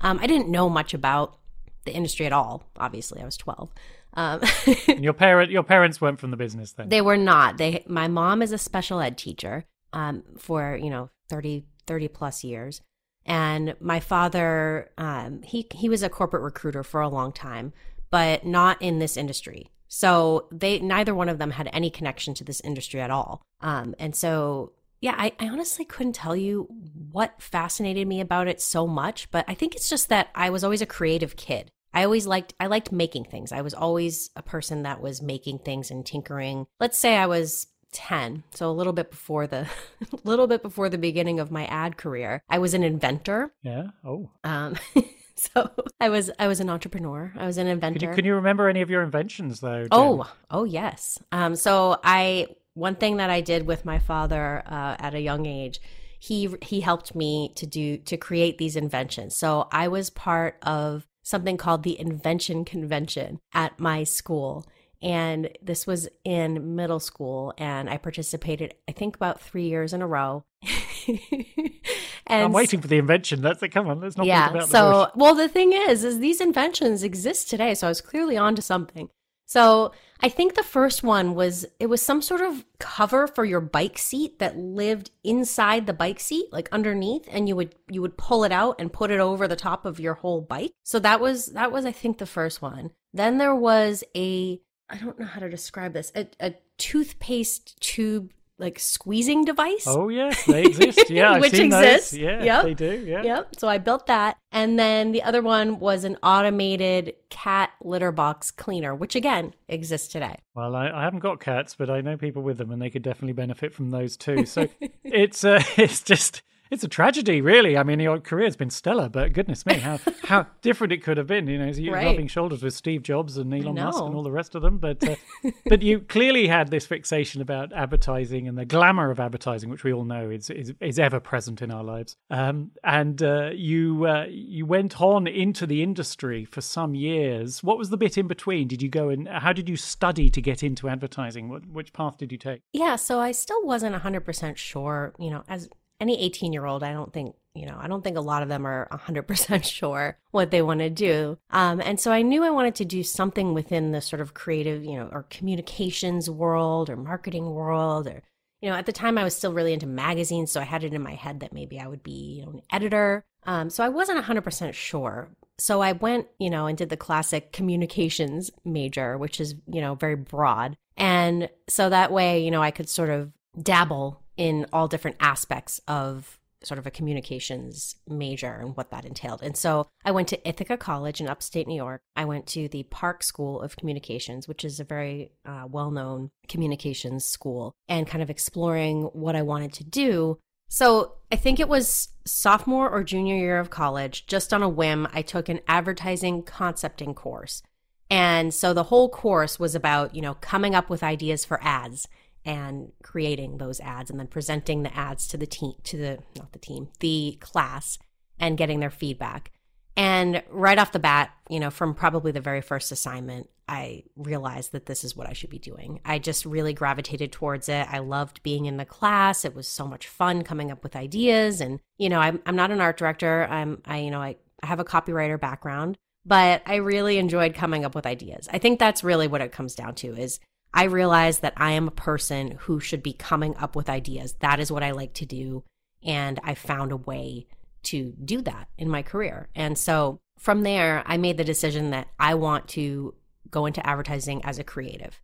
um, 0.00 0.18
I 0.20 0.26
didn't 0.26 0.48
know 0.48 0.68
much 0.68 0.94
about 0.94 1.38
the 1.84 1.92
industry 1.92 2.26
at 2.26 2.32
all. 2.32 2.64
Obviously, 2.76 3.20
I 3.20 3.24
was 3.24 3.36
12. 3.36 3.70
Um, 4.14 4.40
your 5.00 5.12
parent, 5.14 5.50
your 5.50 5.62
parents 5.62 6.00
weren't 6.00 6.20
from 6.20 6.30
the 6.30 6.36
business 6.36 6.72
then. 6.72 6.88
They 6.88 7.00
were 7.00 7.16
not. 7.16 7.56
They, 7.56 7.84
my 7.88 8.06
mom 8.06 8.42
is 8.42 8.52
a 8.52 8.58
special 8.58 9.00
ed 9.00 9.18
teacher 9.18 9.64
um, 9.92 10.22
for 10.38 10.78
you 10.80 10.90
know 10.90 11.10
30, 11.30 11.64
30 11.86 12.08
plus 12.08 12.44
years, 12.44 12.80
And 13.24 13.74
my 13.80 13.98
father, 13.98 14.90
um, 14.98 15.42
he 15.42 15.66
he 15.72 15.88
was 15.88 16.02
a 16.02 16.08
corporate 16.08 16.42
recruiter 16.42 16.82
for 16.82 17.00
a 17.00 17.08
long 17.08 17.32
time, 17.32 17.72
but 18.10 18.44
not 18.44 18.80
in 18.82 18.98
this 18.98 19.16
industry. 19.16 19.70
So 19.94 20.48
they 20.50 20.80
neither 20.80 21.14
one 21.14 21.28
of 21.28 21.38
them 21.38 21.52
had 21.52 21.70
any 21.72 21.88
connection 21.88 22.34
to 22.34 22.42
this 22.42 22.60
industry 22.62 23.00
at 23.00 23.12
all. 23.12 23.42
Um, 23.60 23.94
and 24.00 24.16
so 24.16 24.72
yeah, 25.00 25.14
I, 25.16 25.32
I 25.38 25.48
honestly 25.48 25.84
couldn't 25.84 26.14
tell 26.14 26.34
you 26.34 26.66
what 27.12 27.40
fascinated 27.40 28.08
me 28.08 28.20
about 28.20 28.48
it 28.48 28.60
so 28.60 28.88
much, 28.88 29.30
but 29.30 29.44
I 29.46 29.54
think 29.54 29.76
it's 29.76 29.88
just 29.88 30.08
that 30.08 30.30
I 30.34 30.50
was 30.50 30.64
always 30.64 30.82
a 30.82 30.86
creative 30.86 31.36
kid. 31.36 31.70
I 31.92 32.02
always 32.02 32.26
liked 32.26 32.54
I 32.58 32.66
liked 32.66 32.90
making 32.90 33.26
things. 33.26 33.52
I 33.52 33.60
was 33.60 33.72
always 33.72 34.30
a 34.34 34.42
person 34.42 34.82
that 34.82 35.00
was 35.00 35.22
making 35.22 35.60
things 35.60 35.92
and 35.92 36.04
tinkering. 36.04 36.66
Let's 36.80 36.98
say 36.98 37.16
I 37.16 37.26
was 37.26 37.68
10 37.92 38.42
so 38.50 38.68
a 38.68 38.72
little 38.72 38.92
bit 38.92 39.12
before 39.12 39.46
the 39.46 39.68
little 40.24 40.48
bit 40.48 40.60
before 40.60 40.88
the 40.88 40.98
beginning 40.98 41.38
of 41.38 41.52
my 41.52 41.64
ad 41.66 41.96
career 41.96 42.42
i 42.48 42.58
was 42.58 42.74
an 42.74 42.82
inventor 42.82 43.54
yeah 43.62 43.84
oh 44.04 44.28
um 44.42 44.76
so 45.54 45.70
i 46.00 46.08
was 46.08 46.30
i 46.38 46.46
was 46.46 46.60
an 46.60 46.70
entrepreneur 46.70 47.32
i 47.36 47.46
was 47.46 47.58
an 47.58 47.66
inventor 47.66 47.98
can 47.98 48.08
you, 48.08 48.14
can 48.14 48.24
you 48.24 48.34
remember 48.34 48.68
any 48.68 48.82
of 48.82 48.90
your 48.90 49.02
inventions 49.02 49.60
though 49.60 49.82
Jen? 49.82 49.88
oh 49.92 50.32
oh 50.50 50.64
yes 50.64 51.18
um 51.32 51.56
so 51.56 51.98
i 52.04 52.46
one 52.74 52.94
thing 52.94 53.16
that 53.16 53.30
i 53.30 53.40
did 53.40 53.66
with 53.66 53.84
my 53.84 53.98
father 53.98 54.62
uh, 54.66 54.96
at 54.98 55.14
a 55.14 55.20
young 55.20 55.46
age 55.46 55.80
he 56.18 56.48
he 56.62 56.80
helped 56.80 57.14
me 57.14 57.52
to 57.56 57.66
do 57.66 57.98
to 57.98 58.16
create 58.16 58.58
these 58.58 58.76
inventions 58.76 59.34
so 59.34 59.68
i 59.72 59.88
was 59.88 60.08
part 60.10 60.56
of 60.62 61.06
something 61.24 61.56
called 61.56 61.82
the 61.82 61.98
Invention 61.98 62.64
Convention 62.64 63.40
at 63.52 63.80
my 63.80 64.04
school. 64.04 64.64
And 65.02 65.50
this 65.60 65.86
was 65.86 66.08
in 66.24 66.76
middle 66.76 67.00
school, 67.00 67.52
and 67.58 67.90
I 67.90 67.98
participated, 67.98 68.74
I 68.88 68.92
think, 68.92 69.16
about 69.16 69.40
three 69.40 69.66
years 69.68 69.92
in 69.92 70.00
a 70.00 70.06
row. 70.06 70.44
and 72.26 72.44
I'm 72.44 72.52
waiting 72.52 72.80
for 72.80 72.88
the 72.88 72.98
invention. 72.98 73.42
Let's 73.42 73.62
come 73.70 73.88
on. 73.88 74.00
Let's 74.00 74.16
not 74.16 74.26
yeah. 74.26 74.50
about 74.50 74.68
so, 74.68 75.10
well, 75.14 75.34
the 75.34 75.48
thing 75.48 75.72
is, 75.72 76.04
is 76.04 76.18
these 76.18 76.40
inventions 76.40 77.02
exist 77.02 77.50
today. 77.50 77.74
So 77.74 77.86
I 77.86 77.90
was 77.90 78.00
clearly 78.00 78.36
onto 78.36 78.62
something. 78.62 79.08
So 79.46 79.92
I 80.20 80.28
think 80.28 80.54
the 80.54 80.62
first 80.62 81.02
one 81.02 81.34
was 81.34 81.66
it 81.78 81.86
was 81.86 82.00
some 82.00 82.22
sort 82.22 82.40
of 82.40 82.64
cover 82.78 83.26
for 83.26 83.44
your 83.44 83.60
bike 83.60 83.98
seat 83.98 84.38
that 84.38 84.56
lived 84.56 85.10
inside 85.22 85.86
the 85.86 85.92
bike 85.92 86.18
seat, 86.20 86.46
like 86.50 86.68
underneath, 86.72 87.28
and 87.30 87.48
you 87.48 87.56
would 87.56 87.74
you 87.90 88.00
would 88.00 88.16
pull 88.16 88.44
it 88.44 88.52
out 88.52 88.76
and 88.80 88.92
put 88.92 89.10
it 89.10 89.20
over 89.20 89.46
the 89.46 89.56
top 89.56 89.84
of 89.84 90.00
your 90.00 90.14
whole 90.14 90.40
bike. 90.40 90.72
So 90.82 90.98
that 91.00 91.20
was 91.20 91.46
that 91.46 91.72
was 91.72 91.84
I 91.84 91.92
think 91.92 92.18
the 92.18 92.26
first 92.26 92.62
one. 92.62 92.90
Then 93.12 93.38
there 93.38 93.54
was 93.54 94.02
a 94.16 94.60
I 94.88 94.96
don't 94.96 95.18
know 95.18 95.26
how 95.26 95.40
to 95.40 95.50
describe 95.50 95.92
this 95.92 96.10
a, 96.16 96.26
a 96.40 96.54
toothpaste 96.78 97.80
tube 97.80 98.32
like 98.58 98.78
squeezing 98.78 99.44
device. 99.44 99.84
Oh 99.86 100.08
yes, 100.08 100.44
they 100.46 100.64
exist. 100.64 101.10
Yeah, 101.10 101.38
which 101.38 101.54
exists. 101.54 102.10
Those. 102.10 102.18
Yeah, 102.18 102.42
yep. 102.42 102.64
they 102.64 102.74
do. 102.74 103.04
Yeah. 103.06 103.22
Yep. 103.22 103.56
So 103.58 103.68
I 103.68 103.78
built 103.78 104.06
that, 104.06 104.36
and 104.52 104.78
then 104.78 105.12
the 105.12 105.22
other 105.22 105.42
one 105.42 105.78
was 105.78 106.04
an 106.04 106.16
automated 106.22 107.14
cat 107.30 107.70
litter 107.82 108.12
box 108.12 108.50
cleaner, 108.50 108.94
which 108.94 109.14
again 109.16 109.54
exists 109.68 110.08
today. 110.08 110.36
Well, 110.54 110.74
I, 110.74 110.90
I 110.90 111.02
haven't 111.02 111.20
got 111.20 111.40
cats, 111.40 111.74
but 111.74 111.90
I 111.90 112.00
know 112.00 112.16
people 112.16 112.42
with 112.42 112.58
them, 112.58 112.70
and 112.70 112.80
they 112.80 112.90
could 112.90 113.02
definitely 113.02 113.32
benefit 113.32 113.74
from 113.74 113.90
those 113.90 114.16
too. 114.16 114.46
So 114.46 114.68
it's 115.04 115.44
uh, 115.44 115.62
it's 115.76 116.02
just 116.02 116.42
it's 116.70 116.82
a 116.82 116.88
tragedy, 116.88 117.40
really. 117.40 117.76
I 117.76 117.82
mean, 117.82 118.00
your 118.00 118.18
career's 118.20 118.56
been 118.56 118.70
stellar, 118.70 119.08
but 119.08 119.32
goodness 119.32 119.66
me, 119.66 119.74
how 119.74 119.98
how 120.24 120.46
different 120.62 120.92
it 120.92 121.02
could 121.02 121.16
have 121.16 121.26
been. 121.26 121.46
You 121.46 121.58
know, 121.58 121.66
you 121.66 121.92
right. 121.92 122.06
rubbing 122.06 122.26
shoulders 122.26 122.62
with 122.62 122.74
Steve 122.74 123.02
Jobs 123.02 123.36
and 123.36 123.52
Elon 123.52 123.74
Musk 123.74 124.02
and 124.02 124.14
all 124.14 124.22
the 124.22 124.30
rest 124.30 124.54
of 124.54 124.62
them. 124.62 124.78
But 124.78 125.06
uh, 125.06 125.16
but 125.66 125.82
you 125.82 126.00
clearly 126.00 126.48
had 126.48 126.70
this 126.70 126.86
fixation 126.86 127.40
about 127.40 127.72
advertising 127.72 128.48
and 128.48 128.56
the 128.56 128.64
glamour 128.64 129.10
of 129.10 129.20
advertising, 129.20 129.70
which 129.70 129.84
we 129.84 129.92
all 129.92 130.04
know 130.04 130.30
is 130.30 130.50
is, 130.50 130.72
is 130.80 130.98
ever 130.98 131.20
present 131.20 131.62
in 131.62 131.70
our 131.70 131.84
lives. 131.84 132.16
Um, 132.30 132.72
and 132.82 133.22
uh, 133.22 133.50
you 133.54 134.06
uh, 134.06 134.26
you 134.28 134.66
went 134.66 135.00
on 135.00 135.26
into 135.26 135.66
the 135.66 135.82
industry 135.82 136.44
for 136.44 136.60
some 136.60 136.94
years. 136.94 137.62
What 137.62 137.78
was 137.78 137.90
the 137.90 137.96
bit 137.96 138.16
in 138.16 138.26
between? 138.26 138.68
Did 138.68 138.82
you 138.82 138.88
go 138.88 139.10
and 139.10 139.28
how 139.28 139.52
did 139.52 139.68
you 139.68 139.76
study 139.76 140.30
to 140.30 140.40
get 140.40 140.62
into 140.62 140.88
advertising? 140.88 141.48
What, 141.48 141.66
which 141.66 141.92
path 141.92 142.18
did 142.18 142.32
you 142.32 142.38
take? 142.38 142.62
Yeah, 142.72 142.96
so 142.96 143.20
I 143.20 143.32
still 143.32 143.64
wasn't 143.64 143.94
hundred 143.96 144.24
percent 144.24 144.58
sure. 144.58 145.14
You 145.18 145.30
know, 145.30 145.44
as 145.48 145.68
any 146.00 146.20
18 146.20 146.52
year 146.52 146.66
old, 146.66 146.82
I 146.82 146.92
don't 146.92 147.12
think, 147.12 147.36
you 147.54 147.66
know, 147.66 147.76
I 147.80 147.86
don't 147.86 148.02
think 148.02 148.16
a 148.16 148.22
lot 148.22 148.42
of 148.42 148.48
them 148.48 148.66
are 148.66 148.88
100% 148.92 149.64
sure 149.72 150.18
what 150.30 150.50
they 150.50 150.62
want 150.62 150.80
to 150.80 150.90
do. 150.90 151.38
Um, 151.50 151.80
and 151.80 151.98
so 151.98 152.12
I 152.12 152.22
knew 152.22 152.44
I 152.44 152.50
wanted 152.50 152.74
to 152.76 152.84
do 152.84 153.02
something 153.02 153.54
within 153.54 153.92
the 153.92 154.00
sort 154.00 154.20
of 154.20 154.34
creative, 154.34 154.84
you 154.84 154.96
know, 154.96 155.08
or 155.12 155.24
communications 155.30 156.28
world 156.28 156.90
or 156.90 156.96
marketing 156.96 157.50
world 157.50 158.06
or, 158.06 158.22
you 158.60 158.70
know, 158.70 158.76
at 158.76 158.86
the 158.86 158.92
time 158.92 159.18
I 159.18 159.24
was 159.24 159.34
still 159.36 159.52
really 159.52 159.72
into 159.72 159.86
magazines. 159.86 160.50
So 160.50 160.60
I 160.60 160.64
had 160.64 160.84
it 160.84 160.94
in 160.94 161.02
my 161.02 161.14
head 161.14 161.40
that 161.40 161.52
maybe 161.52 161.78
I 161.78 161.86
would 161.86 162.02
be, 162.02 162.38
you 162.38 162.44
know, 162.44 162.52
an 162.52 162.62
editor. 162.72 163.24
Um, 163.46 163.70
so 163.70 163.84
I 163.84 163.88
wasn't 163.88 164.24
100% 164.24 164.72
sure. 164.72 165.28
So 165.58 165.80
I 165.80 165.92
went, 165.92 166.26
you 166.38 166.50
know, 166.50 166.66
and 166.66 166.76
did 166.76 166.88
the 166.88 166.96
classic 166.96 167.52
communications 167.52 168.50
major, 168.64 169.16
which 169.16 169.40
is, 169.40 169.54
you 169.66 169.80
know, 169.80 169.94
very 169.94 170.16
broad. 170.16 170.76
And 170.96 171.48
so 171.68 171.88
that 171.90 172.10
way, 172.10 172.44
you 172.44 172.50
know, 172.50 172.62
I 172.62 172.70
could 172.70 172.88
sort 172.88 173.10
of 173.10 173.30
dabble 173.60 174.20
in 174.36 174.66
all 174.72 174.88
different 174.88 175.16
aspects 175.20 175.80
of 175.86 176.38
sort 176.66 176.78
of 176.78 176.86
a 176.86 176.90
communications 176.90 177.96
major 178.08 178.52
and 178.52 178.76
what 178.76 178.90
that 178.90 179.04
entailed. 179.04 179.42
And 179.42 179.56
so 179.56 179.86
I 180.04 180.10
went 180.10 180.28
to 180.28 180.48
Ithaca 180.48 180.76
College 180.76 181.20
in 181.20 181.28
upstate 181.28 181.66
New 181.66 181.76
York. 181.76 182.00
I 182.16 182.24
went 182.24 182.46
to 182.48 182.68
the 182.68 182.84
Park 182.84 183.22
School 183.22 183.60
of 183.60 183.76
Communications, 183.76 184.48
which 184.48 184.64
is 184.64 184.80
a 184.80 184.84
very 184.84 185.32
uh, 185.44 185.66
well 185.70 185.90
known 185.90 186.30
communications 186.48 187.24
school, 187.24 187.74
and 187.88 188.06
kind 188.06 188.22
of 188.22 188.30
exploring 188.30 189.02
what 189.12 189.36
I 189.36 189.42
wanted 189.42 189.72
to 189.74 189.84
do. 189.84 190.38
So 190.68 191.16
I 191.30 191.36
think 191.36 191.60
it 191.60 191.68
was 191.68 192.08
sophomore 192.24 192.90
or 192.90 193.04
junior 193.04 193.36
year 193.36 193.58
of 193.58 193.70
college, 193.70 194.26
just 194.26 194.52
on 194.52 194.62
a 194.62 194.68
whim, 194.68 195.06
I 195.12 195.22
took 195.22 195.48
an 195.48 195.60
advertising 195.68 196.42
concepting 196.42 197.14
course. 197.14 197.62
And 198.10 198.52
so 198.52 198.72
the 198.72 198.84
whole 198.84 199.08
course 199.08 199.58
was 199.58 199.74
about, 199.74 200.14
you 200.14 200.22
know, 200.22 200.34
coming 200.34 200.74
up 200.74 200.90
with 200.90 201.02
ideas 201.02 201.44
for 201.44 201.62
ads 201.62 202.08
and 202.44 202.92
creating 203.02 203.58
those 203.58 203.80
ads 203.80 204.10
and 204.10 204.18
then 204.20 204.26
presenting 204.26 204.82
the 204.82 204.96
ads 204.96 205.26
to 205.28 205.36
the 205.36 205.46
team 205.46 205.74
to 205.84 205.96
the 205.96 206.18
not 206.36 206.52
the 206.52 206.58
team 206.58 206.88
the 207.00 207.38
class 207.40 207.98
and 208.38 208.58
getting 208.58 208.80
their 208.80 208.90
feedback. 208.90 209.50
And 209.96 210.42
right 210.50 210.78
off 210.78 210.92
the 210.92 210.98
bat 210.98 211.32
you 211.48 211.60
know 211.60 211.70
from 211.70 211.94
probably 211.94 212.32
the 212.32 212.40
very 212.40 212.60
first 212.60 212.90
assignment 212.90 213.48
i 213.68 214.02
realized 214.16 214.72
that 214.72 214.86
this 214.86 215.04
is 215.04 215.16
what 215.16 215.28
i 215.28 215.32
should 215.32 215.50
be 215.50 215.58
doing. 215.58 216.00
I 216.04 216.18
just 216.18 216.44
really 216.44 216.72
gravitated 216.72 217.32
towards 217.32 217.68
it. 217.68 217.86
I 217.90 217.98
loved 217.98 218.42
being 218.42 218.66
in 218.66 218.76
the 218.76 218.84
class. 218.84 219.44
It 219.44 219.54
was 219.54 219.68
so 219.68 219.86
much 219.86 220.08
fun 220.08 220.42
coming 220.42 220.70
up 220.70 220.82
with 220.82 220.96
ideas. 220.96 221.60
And 221.60 221.80
you 221.98 222.08
know 222.08 222.18
i'm, 222.18 222.40
I'm 222.44 222.56
not 222.56 222.70
an 222.70 222.80
art 222.80 222.98
director. 222.98 223.46
I'm 223.48 223.80
i 223.86 223.98
you 223.98 224.10
know 224.10 224.20
I, 224.20 224.36
I 224.62 224.66
have 224.66 224.80
a 224.80 224.84
copywriter 224.84 225.40
background 225.40 225.96
but 226.26 226.62
i 226.64 226.76
really 226.76 227.18
enjoyed 227.18 227.54
coming 227.54 227.84
up 227.84 227.94
with 227.94 228.06
ideas. 228.06 228.48
I 228.52 228.58
think 228.58 228.78
that's 228.78 229.04
really 229.04 229.28
what 229.28 229.40
it 229.40 229.52
comes 229.52 229.74
down 229.74 229.94
to 229.96 230.16
is 230.16 230.40
I 230.74 230.84
realized 230.84 231.42
that 231.42 231.54
I 231.56 231.70
am 231.70 231.86
a 231.86 231.92
person 231.92 232.58
who 232.62 232.80
should 232.80 233.02
be 233.02 233.12
coming 233.12 233.56
up 233.56 233.76
with 233.76 233.88
ideas. 233.88 234.34
That 234.40 234.58
is 234.58 234.72
what 234.72 234.82
I 234.82 234.90
like 234.90 235.14
to 235.14 235.24
do. 235.24 235.62
And 236.02 236.40
I 236.42 236.54
found 236.54 236.90
a 236.90 236.96
way 236.96 237.46
to 237.84 238.12
do 238.24 238.42
that 238.42 238.68
in 238.76 238.88
my 238.88 239.02
career. 239.02 239.48
And 239.54 239.78
so 239.78 240.18
from 240.38 240.62
there, 240.62 241.04
I 241.06 241.16
made 241.16 241.36
the 241.36 241.44
decision 241.44 241.90
that 241.90 242.08
I 242.18 242.34
want 242.34 242.68
to 242.70 243.14
go 243.50 243.66
into 243.66 243.86
advertising 243.86 244.44
as 244.44 244.58
a 244.58 244.64
creative. 244.64 245.20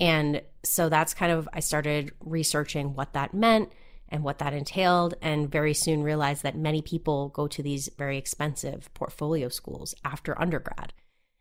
And 0.00 0.42
so 0.64 0.88
that's 0.88 1.14
kind 1.14 1.30
of, 1.30 1.48
I 1.52 1.60
started 1.60 2.12
researching 2.20 2.94
what 2.94 3.12
that 3.12 3.32
meant 3.32 3.70
and 4.08 4.24
what 4.24 4.38
that 4.38 4.54
entailed, 4.54 5.14
and 5.20 5.50
very 5.50 5.74
soon 5.74 6.02
realized 6.02 6.42
that 6.42 6.56
many 6.56 6.80
people 6.80 7.28
go 7.28 7.46
to 7.46 7.62
these 7.62 7.90
very 7.98 8.16
expensive 8.16 8.92
portfolio 8.94 9.48
schools 9.48 9.94
after 10.04 10.40
undergrad. 10.40 10.92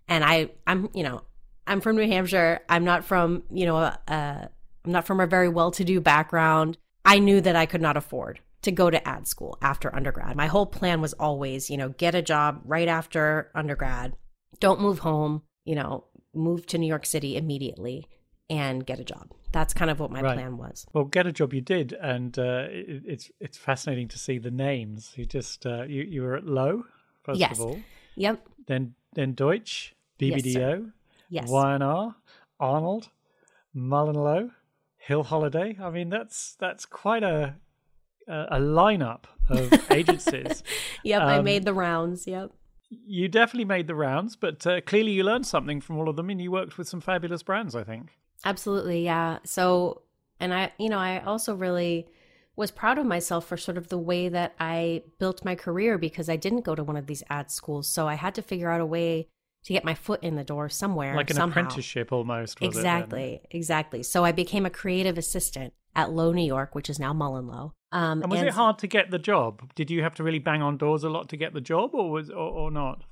And 0.07 0.23
I, 0.23 0.49
I'm, 0.67 0.89
you 0.93 1.03
know, 1.03 1.21
I'm 1.67 1.81
from 1.81 1.97
New 1.97 2.07
Hampshire. 2.07 2.61
I'm 2.69 2.85
not 2.85 3.05
from, 3.05 3.43
you 3.51 3.65
know, 3.65 3.77
uh, 3.77 3.97
I'm 4.07 4.91
not 4.91 5.05
from 5.05 5.19
a 5.19 5.27
very 5.27 5.49
well 5.49 5.71
to 5.71 5.83
do 5.83 5.99
background. 5.99 6.77
I 7.05 7.19
knew 7.19 7.41
that 7.41 7.55
I 7.55 7.65
could 7.65 7.81
not 7.81 7.97
afford 7.97 8.39
to 8.63 8.71
go 8.71 8.89
to 8.89 9.07
ad 9.07 9.27
school 9.27 9.57
after 9.61 9.93
undergrad. 9.93 10.35
My 10.35 10.47
whole 10.47 10.65
plan 10.65 11.01
was 11.01 11.13
always, 11.13 11.69
you 11.69 11.77
know, 11.77 11.89
get 11.89 12.15
a 12.15 12.21
job 12.21 12.61
right 12.65 12.87
after 12.87 13.51
undergrad. 13.53 14.15
Don't 14.59 14.81
move 14.81 14.99
home, 14.99 15.43
you 15.65 15.75
know, 15.75 16.05
move 16.33 16.65
to 16.67 16.77
New 16.77 16.87
York 16.87 17.05
City 17.05 17.37
immediately 17.37 18.07
and 18.49 18.85
get 18.85 18.99
a 18.99 19.03
job. 19.03 19.31
That's 19.51 19.73
kind 19.73 19.91
of 19.91 19.99
what 19.99 20.11
my 20.11 20.21
right. 20.21 20.35
plan 20.35 20.57
was. 20.57 20.85
Well, 20.93 21.05
get 21.05 21.27
a 21.27 21.31
job 21.31 21.53
you 21.53 21.61
did, 21.61 21.93
and 21.93 22.37
uh, 22.37 22.65
it, 22.69 23.03
it's 23.05 23.31
it's 23.39 23.57
fascinating 23.57 24.07
to 24.09 24.19
see 24.19 24.37
the 24.37 24.51
names. 24.51 25.13
You 25.15 25.25
just 25.25 25.65
uh, 25.65 25.83
you 25.83 26.03
you 26.03 26.21
were 26.21 26.35
at 26.35 26.45
Lowe 26.45 26.85
first 27.23 27.39
yes. 27.39 27.53
of 27.53 27.61
all. 27.65 27.79
Yep. 28.15 28.47
Then 28.67 28.95
then 29.13 29.33
Deutsch, 29.33 29.95
BBDO, 30.19 30.53
yes, 30.53 30.93
Yes. 31.29 31.49
Y&R, 31.49 32.15
Arnold, 32.59 33.09
MullenLowe, 33.75 34.51
Hill 34.97 35.23
Holliday. 35.23 35.77
I 35.81 35.89
mean, 35.89 36.09
that's 36.09 36.55
that's 36.59 36.85
quite 36.85 37.23
a 37.23 37.55
a, 38.27 38.33
a 38.51 38.59
lineup 38.59 39.23
of 39.49 39.91
agencies. 39.91 40.63
yep, 41.03 41.21
um, 41.21 41.27
I 41.27 41.41
made 41.41 41.65
the 41.65 41.73
rounds. 41.73 42.27
Yep. 42.27 42.51
You 42.89 43.27
definitely 43.27 43.65
made 43.65 43.87
the 43.87 43.95
rounds, 43.95 44.35
but 44.35 44.65
uh, 44.65 44.81
clearly 44.81 45.11
you 45.11 45.23
learned 45.23 45.45
something 45.45 45.81
from 45.81 45.97
all 45.97 46.07
of 46.07 46.15
them, 46.15 46.29
and 46.29 46.41
you 46.41 46.51
worked 46.51 46.77
with 46.77 46.87
some 46.87 47.01
fabulous 47.01 47.43
brands. 47.43 47.75
I 47.75 47.83
think. 47.83 48.17
Absolutely, 48.45 49.03
yeah. 49.03 49.39
So, 49.43 50.03
and 50.39 50.53
I, 50.53 50.71
you 50.77 50.89
know, 50.89 50.99
I 50.99 51.19
also 51.23 51.55
really 51.55 52.07
was 52.55 52.71
proud 52.71 52.97
of 52.97 53.05
myself 53.05 53.45
for 53.45 53.55
sort 53.55 53.77
of 53.77 53.89
the 53.89 53.97
way 53.97 54.29
that 54.29 54.55
I 54.59 55.03
built 55.19 55.45
my 55.45 55.55
career 55.55 55.97
because 55.97 56.27
I 56.27 56.37
didn't 56.37 56.61
go 56.61 56.75
to 56.75 56.83
one 56.83 56.97
of 56.97 57.05
these 57.05 57.23
ad 57.29 57.51
schools. 57.51 57.87
So 57.87 58.07
I 58.07 58.15
had 58.15 58.33
to 58.35 58.41
figure 58.41 58.69
out 58.69 58.81
a 58.81 58.85
way 58.85 59.27
to 59.67 59.73
get 59.73 59.83
my 59.83 59.95
foot 59.95 60.23
in 60.23 60.35
the 60.35 60.45
door 60.45 60.69
somewhere. 60.69 61.13
Like 61.13 61.29
an 61.29 61.35
somehow. 61.35 61.59
apprenticeship 61.59 62.13
almost. 62.13 62.57
exactly. 62.61 63.41
Exactly. 63.51 64.01
So 64.01 64.23
I 64.23 64.31
became 64.31 64.65
a 64.65 64.69
creative 64.69 65.17
assistant 65.17 65.73
at 65.93 66.09
Lowe, 66.09 66.31
New 66.31 66.45
York, 66.45 66.73
which 66.73 66.89
is 66.89 66.99
now 66.99 67.11
MullenLowe. 67.11 67.73
Um, 67.91 68.21
and 68.21 68.31
was 68.31 68.39
and 68.39 68.47
it 68.47 68.53
hard 68.53 68.79
to 68.79 68.87
get 68.87 69.11
the 69.11 69.19
job? 69.19 69.73
Did 69.75 69.91
you 69.91 70.03
have 70.03 70.15
to 70.15 70.23
really 70.23 70.39
bang 70.39 70.61
on 70.61 70.77
doors 70.77 71.03
a 71.03 71.09
lot 71.09 71.27
to 71.29 71.37
get 71.37 71.53
the 71.53 71.59
job, 71.59 71.91
or 71.93 72.09
was 72.09 72.29
or, 72.29 72.35
or 72.35 72.71
not? 72.71 73.03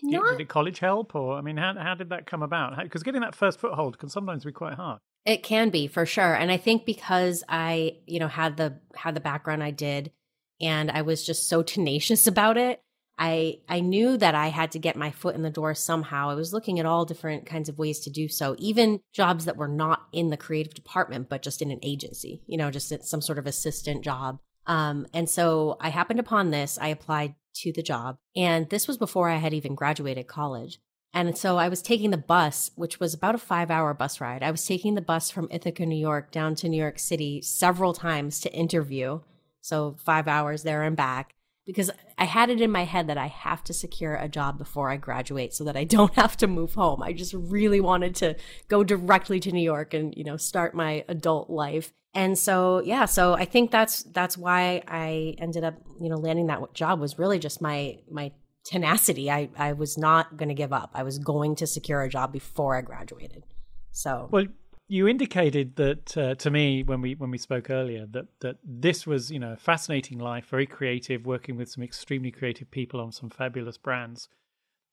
Did, 0.00 0.10
not... 0.10 0.32
You, 0.32 0.38
did 0.38 0.48
college 0.48 0.80
help, 0.80 1.14
or 1.14 1.38
I 1.38 1.40
mean, 1.40 1.56
how 1.56 1.74
how 1.78 1.94
did 1.94 2.10
that 2.10 2.26
come 2.26 2.42
about? 2.42 2.76
Because 2.82 3.02
getting 3.02 3.22
that 3.22 3.34
first 3.34 3.58
foothold 3.58 3.98
can 3.98 4.10
sometimes 4.10 4.44
be 4.44 4.52
quite 4.52 4.74
hard. 4.74 5.00
It 5.24 5.42
can 5.42 5.70
be 5.70 5.86
for 5.86 6.04
sure, 6.04 6.34
and 6.34 6.52
I 6.52 6.58
think 6.58 6.84
because 6.84 7.42
I, 7.48 7.96
you 8.06 8.20
know, 8.20 8.28
had 8.28 8.58
the 8.58 8.80
had 8.94 9.14
the 9.14 9.20
background 9.20 9.62
I 9.62 9.70
did, 9.70 10.12
and 10.60 10.90
I 10.90 11.02
was 11.02 11.24
just 11.24 11.48
so 11.48 11.62
tenacious 11.62 12.26
about 12.26 12.58
it. 12.58 12.82
I 13.18 13.58
I 13.68 13.80
knew 13.80 14.16
that 14.16 14.34
I 14.34 14.48
had 14.48 14.72
to 14.72 14.78
get 14.78 14.96
my 14.96 15.10
foot 15.10 15.34
in 15.34 15.42
the 15.42 15.50
door 15.50 15.74
somehow. 15.74 16.30
I 16.30 16.34
was 16.34 16.52
looking 16.52 16.78
at 16.78 16.86
all 16.86 17.04
different 17.04 17.46
kinds 17.46 17.68
of 17.68 17.78
ways 17.78 18.00
to 18.00 18.10
do 18.10 18.28
so, 18.28 18.56
even 18.58 19.00
jobs 19.12 19.44
that 19.44 19.56
were 19.56 19.68
not 19.68 20.06
in 20.12 20.30
the 20.30 20.36
creative 20.36 20.74
department, 20.74 21.28
but 21.28 21.42
just 21.42 21.62
in 21.62 21.70
an 21.70 21.80
agency, 21.82 22.42
you 22.46 22.56
know, 22.56 22.70
just 22.70 22.92
some 23.04 23.20
sort 23.20 23.38
of 23.38 23.46
assistant 23.46 24.02
job. 24.02 24.38
Um, 24.66 25.06
and 25.12 25.28
so 25.28 25.76
I 25.80 25.90
happened 25.90 26.20
upon 26.20 26.50
this. 26.50 26.78
I 26.80 26.88
applied 26.88 27.34
to 27.56 27.72
the 27.72 27.82
job, 27.82 28.16
and 28.34 28.68
this 28.70 28.88
was 28.88 28.96
before 28.96 29.28
I 29.28 29.36
had 29.36 29.54
even 29.54 29.74
graduated 29.74 30.26
college. 30.26 30.78
And 31.14 31.36
so 31.36 31.58
I 31.58 31.68
was 31.68 31.82
taking 31.82 32.10
the 32.10 32.16
bus, 32.16 32.70
which 32.74 32.98
was 32.98 33.12
about 33.12 33.34
a 33.34 33.38
five 33.38 33.70
hour 33.70 33.92
bus 33.92 34.20
ride. 34.20 34.42
I 34.42 34.50
was 34.50 34.64
taking 34.64 34.94
the 34.94 35.02
bus 35.02 35.30
from 35.30 35.48
Ithaca, 35.50 35.84
New 35.84 35.94
York 35.94 36.30
down 36.30 36.54
to 36.56 36.68
New 36.68 36.80
York 36.80 36.98
City 36.98 37.42
several 37.42 37.92
times 37.92 38.40
to 38.40 38.52
interview. 38.52 39.20
So 39.60 39.94
five 39.98 40.26
hours 40.26 40.62
there 40.62 40.82
and 40.82 40.96
back 40.96 41.34
because 41.66 41.90
I 42.18 42.24
had 42.24 42.50
it 42.50 42.60
in 42.60 42.70
my 42.70 42.84
head 42.84 43.06
that 43.06 43.18
I 43.18 43.28
have 43.28 43.62
to 43.64 43.72
secure 43.72 44.16
a 44.16 44.28
job 44.28 44.58
before 44.58 44.90
I 44.90 44.96
graduate 44.96 45.54
so 45.54 45.64
that 45.64 45.76
I 45.76 45.84
don't 45.84 46.14
have 46.16 46.36
to 46.38 46.46
move 46.46 46.74
home. 46.74 47.02
I 47.02 47.12
just 47.12 47.34
really 47.34 47.80
wanted 47.80 48.14
to 48.16 48.36
go 48.68 48.82
directly 48.82 49.40
to 49.40 49.52
New 49.52 49.62
York 49.62 49.94
and, 49.94 50.14
you 50.16 50.24
know, 50.24 50.36
start 50.36 50.74
my 50.74 51.04
adult 51.08 51.50
life. 51.50 51.92
And 52.14 52.38
so, 52.38 52.82
yeah, 52.82 53.06
so 53.06 53.34
I 53.34 53.46
think 53.46 53.70
that's 53.70 54.02
that's 54.02 54.36
why 54.36 54.82
I 54.86 55.34
ended 55.38 55.64
up, 55.64 55.74
you 55.98 56.10
know, 56.10 56.16
landing 56.16 56.48
that 56.48 56.74
job 56.74 57.00
was 57.00 57.18
really 57.18 57.38
just 57.38 57.62
my 57.62 58.00
my 58.10 58.32
tenacity. 58.64 59.30
I 59.30 59.48
I 59.56 59.72
was 59.72 59.96
not 59.96 60.36
going 60.36 60.50
to 60.50 60.54
give 60.54 60.74
up. 60.74 60.90
I 60.94 61.04
was 61.04 61.18
going 61.18 61.56
to 61.56 61.66
secure 61.66 62.02
a 62.02 62.10
job 62.10 62.32
before 62.32 62.76
I 62.76 62.82
graduated. 62.82 63.44
So 63.92 64.28
Well, 64.30 64.46
you 64.88 65.08
indicated 65.08 65.76
that 65.76 66.16
uh, 66.16 66.34
to 66.34 66.50
me 66.50 66.82
when 66.82 67.00
we 67.00 67.14
when 67.14 67.30
we 67.30 67.38
spoke 67.38 67.70
earlier 67.70 68.06
that 68.10 68.26
that 68.40 68.56
this 68.64 69.06
was 69.06 69.30
you 69.30 69.38
know 69.38 69.52
a 69.52 69.56
fascinating 69.56 70.18
life, 70.18 70.46
very 70.46 70.66
creative, 70.66 71.24
working 71.24 71.56
with 71.56 71.70
some 71.70 71.82
extremely 71.82 72.30
creative 72.30 72.70
people 72.70 73.00
on 73.00 73.12
some 73.12 73.30
fabulous 73.30 73.78
brands, 73.78 74.28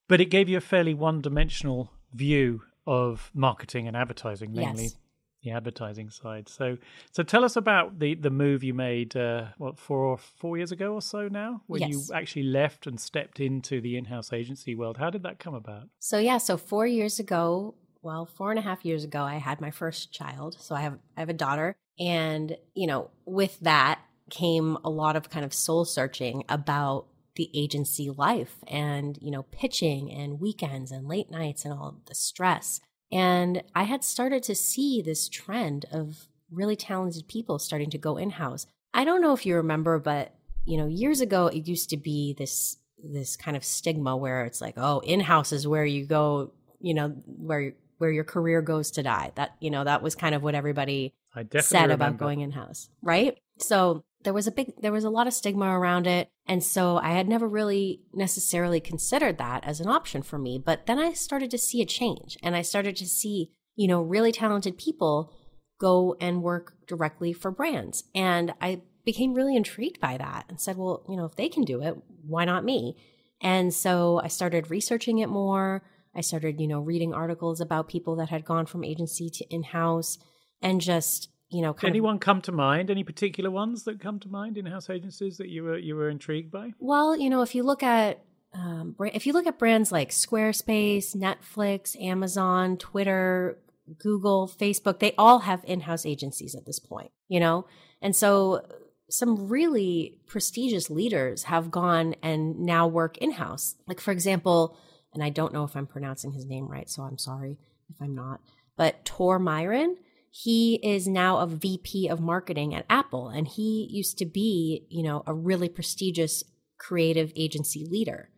but 0.07 0.21
it 0.21 0.25
gave 0.25 0.47
you 0.47 0.57
a 0.57 0.61
fairly 0.61 0.93
one-dimensional 0.93 1.91
view 2.13 2.61
of 2.87 3.29
marketing 3.33 3.87
and 3.87 3.95
advertising, 3.95 4.53
mainly 4.53 4.83
yes. 4.83 4.95
the 5.43 5.51
advertising 5.51 6.09
side. 6.09 6.47
So 6.47 6.77
so 7.11 7.23
tell 7.23 7.43
us 7.43 7.55
about 7.55 7.99
the 7.99 8.15
the 8.15 8.29
move 8.29 8.63
you 8.63 8.73
made 8.73 9.17
uh, 9.17 9.47
what 9.57 9.77
four 9.77 10.17
four 10.17 10.55
years 10.55 10.71
ago 10.71 10.93
or 10.93 11.01
so 11.01 11.27
now, 11.27 11.61
when 11.67 11.81
yes. 11.81 11.89
you 11.89 12.15
actually 12.15 12.43
left 12.43 12.87
and 12.87 12.99
stepped 12.99 13.39
into 13.39 13.81
the 13.81 13.97
in-house 13.97 14.31
agency 14.31 14.75
world. 14.75 14.97
How 14.97 15.09
did 15.09 15.23
that 15.23 15.39
come 15.39 15.55
about? 15.55 15.89
So 15.99 16.19
yeah, 16.19 16.37
so 16.37 16.57
four 16.57 16.87
years 16.87 17.19
ago 17.19 17.75
well, 18.01 18.25
four 18.25 18.49
and 18.49 18.59
a 18.59 18.63
half 18.63 18.85
years 18.85 19.03
ago, 19.03 19.23
I 19.23 19.35
had 19.37 19.61
my 19.61 19.71
first 19.71 20.11
child. 20.11 20.55
So 20.59 20.75
I 20.75 20.81
have 20.81 20.99
I 21.17 21.19
have 21.19 21.29
a 21.29 21.33
daughter, 21.33 21.75
and 21.99 22.55
you 22.73 22.87
know, 22.87 23.09
with 23.25 23.59
that 23.61 23.99
came 24.29 24.77
a 24.83 24.89
lot 24.89 25.15
of 25.15 25.29
kind 25.29 25.45
of 25.45 25.53
soul 25.53 25.85
searching 25.85 26.43
about 26.49 27.07
the 27.35 27.49
agency 27.53 28.09
life 28.09 28.57
and 28.67 29.17
you 29.21 29.31
know 29.31 29.43
pitching 29.43 30.11
and 30.11 30.39
weekends 30.39 30.91
and 30.91 31.07
late 31.07 31.31
nights 31.31 31.63
and 31.63 31.73
all 31.73 32.01
the 32.07 32.13
stress 32.13 32.81
and 33.13 33.63
i 33.73 33.83
had 33.83 34.03
started 34.03 34.43
to 34.43 34.53
see 34.53 35.01
this 35.01 35.29
trend 35.29 35.85
of 35.91 36.27
really 36.51 36.75
talented 36.75 37.27
people 37.29 37.57
starting 37.57 37.89
to 37.89 37.97
go 37.97 38.17
in-house 38.17 38.67
i 38.93 39.05
don't 39.05 39.21
know 39.21 39.33
if 39.33 39.45
you 39.45 39.55
remember 39.55 39.99
but 39.99 40.33
you 40.65 40.77
know 40.77 40.87
years 40.87 41.21
ago 41.21 41.47
it 41.47 41.65
used 41.65 41.89
to 41.89 41.97
be 41.97 42.35
this 42.37 42.77
this 43.01 43.37
kind 43.37 43.55
of 43.55 43.63
stigma 43.63 44.17
where 44.17 44.43
it's 44.43 44.59
like 44.59 44.73
oh 44.75 44.99
in-house 44.99 45.53
is 45.53 45.65
where 45.65 45.85
you 45.85 46.05
go 46.05 46.51
you 46.81 46.93
know 46.93 47.09
where 47.25 47.73
where 47.99 48.11
your 48.11 48.23
career 48.23 48.61
goes 48.61 48.89
to 48.91 49.03
die. 49.03 49.31
That, 49.35 49.55
you 49.59 49.69
know, 49.69 49.83
that 49.83 50.01
was 50.01 50.15
kind 50.15 50.33
of 50.33 50.41
what 50.41 50.55
everybody 50.55 51.13
said 51.35 51.83
remember. 51.83 51.93
about 51.93 52.17
going 52.17 52.41
in 52.41 52.51
house, 52.51 52.89
right? 53.01 53.37
So 53.59 54.03
there 54.23 54.33
was 54.33 54.47
a 54.47 54.51
big, 54.51 54.73
there 54.81 54.91
was 54.91 55.03
a 55.03 55.09
lot 55.09 55.27
of 55.27 55.33
stigma 55.33 55.67
around 55.67 56.07
it. 56.07 56.29
And 56.47 56.63
so 56.63 56.97
I 56.97 57.11
had 57.11 57.27
never 57.27 57.47
really 57.47 58.01
necessarily 58.13 58.79
considered 58.79 59.37
that 59.37 59.63
as 59.63 59.79
an 59.79 59.87
option 59.87 60.23
for 60.23 60.39
me. 60.39 60.61
But 60.63 60.87
then 60.87 60.97
I 60.97 61.13
started 61.13 61.51
to 61.51 61.57
see 61.57 61.81
a 61.81 61.85
change 61.85 62.37
and 62.41 62.55
I 62.55 62.63
started 62.63 62.95
to 62.97 63.05
see, 63.05 63.51
you 63.75 63.87
know, 63.87 64.01
really 64.01 64.31
talented 64.31 64.77
people 64.77 65.31
go 65.79 66.15
and 66.19 66.43
work 66.43 66.73
directly 66.87 67.31
for 67.31 67.51
brands. 67.51 68.03
And 68.13 68.53
I 68.59 68.81
became 69.05 69.33
really 69.33 69.55
intrigued 69.55 69.99
by 69.99 70.17
that 70.17 70.45
and 70.49 70.59
said, 70.59 70.77
well, 70.77 71.05
you 71.07 71.15
know, 71.15 71.25
if 71.25 71.35
they 71.35 71.47
can 71.49 71.63
do 71.63 71.81
it, 71.81 71.95
why 72.25 72.45
not 72.45 72.65
me? 72.65 72.97
And 73.41 73.73
so 73.73 74.19
I 74.23 74.27
started 74.27 74.69
researching 74.69 75.19
it 75.19 75.29
more. 75.29 75.83
I 76.19 76.21
started, 76.21 76.59
you 76.59 76.67
know, 76.67 76.81
reading 76.81 77.13
articles 77.13 77.61
about 77.61 77.87
people 77.87 78.17
that 78.17 78.27
had 78.27 78.43
gone 78.43 78.65
from 78.65 78.83
agency 78.83 79.29
to 79.29 79.45
in 79.45 79.63
house 79.63 80.17
and 80.61 80.81
just, 80.81 81.29
you 81.49 81.61
know, 81.61 81.73
anyone 81.81 82.15
of, 82.15 82.19
come 82.19 82.41
to 82.41 82.51
mind? 82.51 82.91
Any 82.91 83.05
particular 83.05 83.49
ones 83.49 83.85
that 83.85 84.01
come 84.01 84.19
to 84.19 84.27
mind 84.27 84.57
in 84.57 84.65
house 84.65 84.89
agencies 84.89 85.37
that 85.37 85.47
you 85.47 85.63
were 85.63 85.77
you 85.77 85.95
were 85.95 86.09
intrigued 86.09 86.51
by? 86.51 86.73
Well, 86.77 87.17
you 87.17 87.29
know, 87.29 87.41
if 87.41 87.55
you 87.55 87.63
look 87.63 87.83
at 87.83 88.21
um, 88.53 88.97
if 89.13 89.25
you 89.27 89.31
look 89.31 89.47
at 89.47 89.57
brands 89.57 89.93
like 89.93 90.09
Squarespace, 90.09 91.15
Netflix, 91.15 91.99
Amazon, 92.01 92.75
Twitter, 92.75 93.57
Google, 93.97 94.45
Facebook, 94.47 94.99
they 94.99 95.13
all 95.17 95.39
have 95.39 95.63
in-house 95.63 96.05
agencies 96.05 96.53
at 96.53 96.65
this 96.65 96.79
point, 96.79 97.11
you 97.29 97.39
know? 97.39 97.65
And 98.01 98.13
so 98.13 98.65
some 99.09 99.47
really 99.47 100.19
prestigious 100.27 100.89
leaders 100.89 101.43
have 101.43 101.71
gone 101.71 102.15
and 102.21 102.59
now 102.59 102.87
work 102.87 103.17
in-house. 103.19 103.75
Like 103.87 104.01
for 104.01 104.11
example, 104.11 104.77
and 105.13 105.23
I 105.23 105.29
don't 105.29 105.53
know 105.53 105.63
if 105.63 105.75
I'm 105.75 105.87
pronouncing 105.87 106.33
his 106.33 106.45
name 106.45 106.67
right, 106.67 106.89
so 106.89 107.03
I'm 107.03 107.17
sorry 107.17 107.57
if 107.89 108.01
I'm 108.01 108.15
not. 108.15 108.41
But 108.77 109.03
Tor 109.05 109.39
Myhren, 109.39 109.95
he 110.31 110.75
is 110.83 111.07
now 111.07 111.39
a 111.39 111.47
VP 111.47 112.07
of 112.07 112.19
marketing 112.19 112.75
at 112.75 112.85
Apple, 112.89 113.29
and 113.29 113.47
he 113.47 113.87
used 113.89 114.17
to 114.19 114.25
be, 114.25 114.85
you 114.89 115.03
know, 115.03 115.23
a 115.25 115.33
really 115.33 115.69
prestigious 115.69 116.43
creative 116.77 117.33
agency 117.35 117.85
leader. 117.85 118.29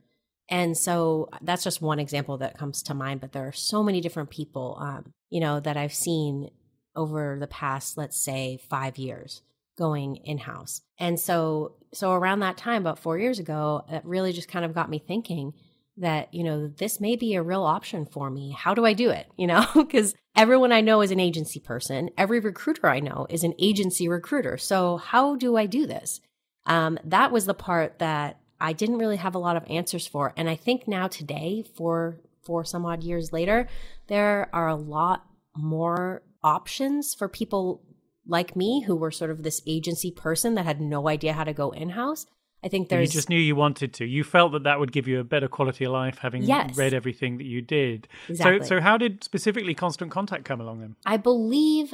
And 0.50 0.78
so 0.78 1.30
that's 1.42 1.64
just 1.64 1.82
one 1.82 2.00
example 2.00 2.38
that 2.40 2.58
comes 2.58 2.84
to 2.84 2.94
mind, 2.94 3.22
but 3.22 3.32
there 3.32 3.48
are 3.48 3.54
so 3.54 3.84
many 3.84 4.02
different 4.02 4.30
people, 4.30 4.78
um, 4.82 5.14
you 5.30 5.40
know, 5.40 5.60
that 5.60 5.78
I've 5.78 5.94
seen 5.94 6.50
over 6.96 7.38
the 7.40 7.48
past, 7.48 7.98
let's 7.98 8.18
say, 8.18 8.60
five 8.70 8.98
years 8.98 9.42
going 9.78 10.18
in 10.18 10.38
house. 10.38 10.82
And 11.00 11.20
so, 11.20 11.76
so 11.94 12.12
around 12.12 12.42
that 12.42 12.58
time, 12.58 12.82
about 12.82 13.00
four 13.00 13.18
years 13.18 13.40
ago, 13.40 13.84
it 13.90 14.04
really 14.04 14.34
just 14.34 14.50
kind 14.50 14.66
of 14.66 14.74
got 14.74 14.90
me 14.90 15.00
thinking 15.00 15.54
that, 16.02 16.34
you 16.34 16.44
know, 16.44 16.68
this 16.68 17.00
may 17.00 17.16
be 17.16 17.36
a 17.36 17.42
real 17.42 17.64
option 17.64 18.06
for 18.06 18.30
me. 18.30 18.52
How 18.52 18.74
do 18.74 18.86
I 18.86 18.94
do 18.94 19.10
it? 19.10 19.28
You 19.38 19.48
know, 19.48 19.66
because 19.76 20.14
everyone 20.36 20.72
I 20.72 20.82
know 20.82 21.02
is 21.02 21.12
an 21.12 21.20
agency 21.20 21.60
person. 21.60 22.10
Every 22.18 22.40
recruiter 22.40 22.88
I 22.88 23.00
know 23.00 23.28
is 23.30 23.44
an 23.44 23.54
agency 23.58 24.08
recruiter. 24.08 24.58
So 24.58 24.98
how 24.98 25.36
do 25.36 25.56
I 25.56 25.66
do 25.66 25.88
this? 25.88 26.20
Um, 26.66 27.00
that 27.06 27.32
was 27.32 27.46
the 27.46 27.54
part 27.54 28.00
that 28.00 28.40
I 28.60 28.74
didn't 28.74 29.00
really 29.00 29.18
have 29.18 29.34
a 29.34 29.40
lot 29.40 29.58
of 29.58 29.66
answers 29.70 30.06
for. 30.06 30.34
And 30.38 30.50
I 30.50 30.56
think 30.56 30.88
now 30.88 31.08
today, 31.08 31.64
for 31.76 32.20
for 32.44 32.64
some 32.66 32.86
odd 32.86 33.04
years 33.04 33.32
later, 33.32 33.68
there 34.08 34.50
are 34.54 34.68
a 34.68 34.76
lot 34.76 35.26
more 35.56 36.24
options 36.44 37.14
for 37.14 37.28
people 37.28 37.84
like 38.28 38.56
me 38.56 38.84
who 38.84 38.96
were 38.96 39.12
sort 39.12 39.32
of 39.32 39.44
this 39.44 39.62
agency 39.68 40.12
person 40.12 40.56
that 40.56 40.66
had 40.66 40.82
no 40.82 41.08
idea 41.08 41.34
how 41.34 41.44
to 41.44 41.54
go 41.54 41.72
in 41.72 41.90
house 41.90 42.26
I 42.64 42.68
think 42.68 42.90
there's. 42.90 43.14
You 43.14 43.18
just 43.20 43.30
knew 43.30 43.40
you 43.40 43.56
wanted 43.56 43.94
to. 43.96 44.06
You 44.06 44.24
felt 44.24 44.52
that 44.52 44.64
that 44.64 44.80
would 44.80 44.92
give 44.92 45.08
you 45.08 45.20
a 45.20 45.24
better 45.24 45.48
quality 45.48 45.86
of 45.86 45.92
life, 45.92 46.20
having 46.20 46.44
yes. 46.44 46.78
read 46.78 46.94
everything 46.94 47.38
that 47.38 47.46
you 47.46 47.62
did. 47.62 48.08
Exactly. 48.30 48.60
So, 48.60 48.76
so 48.76 48.82
how 48.82 48.98
did 48.98 49.24
specifically 49.24 49.74
Constant 49.74 50.12
Contact 50.12 50.46
come 50.46 50.62
along 50.62 50.82
then? 50.82 50.96
I 51.06 51.18
believe 51.18 51.94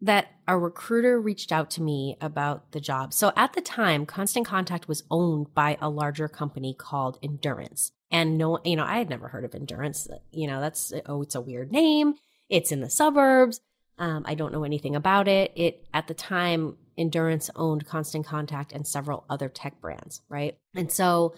that 0.00 0.28
a 0.46 0.56
recruiter 0.56 1.20
reached 1.20 1.50
out 1.50 1.70
to 1.72 1.82
me 1.82 2.16
about 2.20 2.72
the 2.72 2.80
job. 2.80 3.12
So 3.12 3.32
at 3.36 3.52
the 3.54 3.60
time, 3.60 4.06
Constant 4.06 4.46
Contact 4.46 4.86
was 4.86 5.02
owned 5.10 5.52
by 5.54 5.76
a 5.80 5.90
larger 5.90 6.28
company 6.28 6.74
called 6.78 7.18
Endurance. 7.22 7.92
And 8.10 8.38
no, 8.38 8.60
you 8.64 8.76
know, 8.76 8.84
I 8.84 8.98
had 8.98 9.10
never 9.10 9.28
heard 9.28 9.44
of 9.44 9.54
Endurance. 9.54 10.08
You 10.30 10.46
know, 10.46 10.60
that's, 10.60 10.92
oh, 11.06 11.22
it's 11.22 11.34
a 11.34 11.40
weird 11.40 11.72
name. 11.72 12.14
It's 12.48 12.72
in 12.72 12.80
the 12.80 12.88
suburbs. 12.88 13.60
Um, 13.98 14.22
I 14.26 14.34
don't 14.34 14.52
know 14.52 14.64
anything 14.64 14.94
about 14.96 15.28
it. 15.28 15.52
It, 15.56 15.86
at 15.92 16.06
the 16.08 16.14
time, 16.14 16.76
Endurance 16.96 17.50
owned 17.56 17.86
Constant 17.86 18.26
Contact 18.26 18.72
and 18.72 18.86
several 18.86 19.24
other 19.30 19.48
tech 19.48 19.80
brands, 19.80 20.22
right? 20.28 20.56
And 20.74 20.90
so 20.90 21.34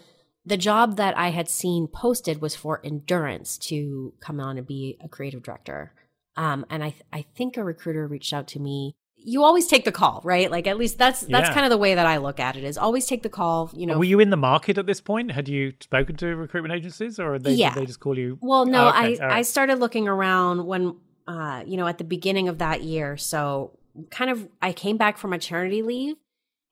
the 0.46 0.56
job 0.56 0.96
that 0.96 1.16
I 1.18 1.30
had 1.30 1.48
seen 1.48 1.86
posted 1.86 2.40
was 2.40 2.56
for 2.56 2.80
Endurance 2.84 3.58
to 3.68 4.14
come 4.20 4.40
on 4.40 4.58
and 4.58 4.66
be 4.66 4.96
a 5.02 5.08
creative 5.08 5.42
director. 5.42 5.92
Um, 6.36 6.64
and 6.70 6.82
I, 6.82 6.90
th- 6.90 7.02
I 7.12 7.24
think 7.36 7.56
a 7.56 7.64
recruiter 7.64 8.06
reached 8.06 8.32
out 8.32 8.46
to 8.48 8.60
me. 8.60 8.94
you 9.22 9.44
always 9.44 9.66
take 9.66 9.84
the 9.84 9.92
call, 9.92 10.22
right? 10.24 10.50
Like 10.50 10.66
at 10.66 10.78
least 10.78 10.96
that's 10.96 11.20
that's 11.20 11.48
Yeah. 11.48 11.52
kind 11.52 11.66
of 11.66 11.70
the 11.70 11.76
way 11.76 11.94
that 11.94 12.06
I 12.06 12.16
look 12.16 12.40
at 12.40 12.56
it 12.56 12.64
is 12.64 12.78
always 12.78 13.04
take 13.04 13.22
the 13.22 13.28
call, 13.28 13.70
you 13.74 13.86
know. 13.86 13.98
Were 13.98 14.04
you 14.04 14.18
in 14.18 14.30
the 14.30 14.38
market 14.38 14.78
at 14.78 14.86
this 14.86 15.02
point? 15.02 15.30
Had 15.32 15.46
you 15.46 15.74
spoken 15.80 16.16
to 16.16 16.34
recruitment 16.36 16.72
agencies, 16.74 17.20
or 17.20 17.38
they, 17.38 17.52
Yeah. 17.52 17.74
did 17.74 17.82
they 17.82 17.86
just 17.86 18.00
call 18.00 18.16
you? 18.18 18.38
Well, 18.40 18.64
no, 18.64 18.86
Oh, 18.86 18.88
okay. 18.88 18.98
I 18.98 19.04
right. 19.04 19.20
I 19.38 19.42
started 19.42 19.78
looking 19.78 20.08
around 20.08 20.64
when 20.66 20.96
uh, 21.30 21.62
you 21.64 21.76
know, 21.76 21.86
at 21.86 21.98
the 21.98 22.04
beginning 22.04 22.48
of 22.48 22.58
that 22.58 22.82
year. 22.82 23.16
So 23.16 23.78
kind 24.10 24.32
of 24.32 24.48
I 24.60 24.72
came 24.72 24.96
back 24.96 25.16
from 25.16 25.30
maternity 25.30 25.82
leave 25.82 26.16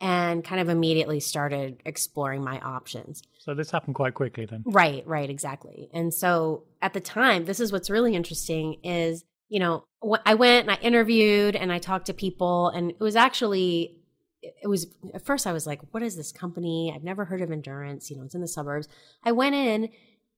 and 0.00 0.42
kind 0.42 0.60
of 0.60 0.68
immediately 0.68 1.20
started 1.20 1.80
exploring 1.84 2.42
my 2.42 2.58
options. 2.58 3.22
So 3.38 3.54
this 3.54 3.70
happened 3.70 3.94
quite 3.94 4.14
quickly 4.14 4.46
then. 4.46 4.64
Right, 4.66 5.06
right, 5.06 5.30
exactly. 5.30 5.88
And 5.94 6.12
so 6.12 6.64
at 6.82 6.92
the 6.92 7.00
time, 7.00 7.44
this 7.44 7.60
is 7.60 7.70
what's 7.70 7.88
really 7.88 8.16
interesting 8.16 8.78
is, 8.82 9.24
you 9.48 9.60
know, 9.60 9.84
I 10.26 10.34
went 10.34 10.68
and 10.68 10.76
I 10.76 10.80
interviewed 10.82 11.54
and 11.54 11.72
I 11.72 11.78
talked 11.78 12.06
to 12.06 12.14
people 12.14 12.70
and 12.70 12.90
it 12.90 13.00
was 13.00 13.14
actually 13.14 13.94
it 14.42 14.68
was 14.68 14.86
at 15.14 15.24
first 15.24 15.46
I 15.46 15.52
was 15.52 15.68
like, 15.68 15.82
what 15.92 16.02
is 16.02 16.16
this 16.16 16.32
company? 16.32 16.92
I've 16.94 17.04
never 17.04 17.24
heard 17.24 17.42
of 17.42 17.52
Endurance, 17.52 18.10
you 18.10 18.16
know, 18.16 18.24
it's 18.24 18.34
in 18.34 18.40
the 18.40 18.48
suburbs. 18.48 18.88
I 19.24 19.30
went 19.32 19.54
in, 19.54 19.90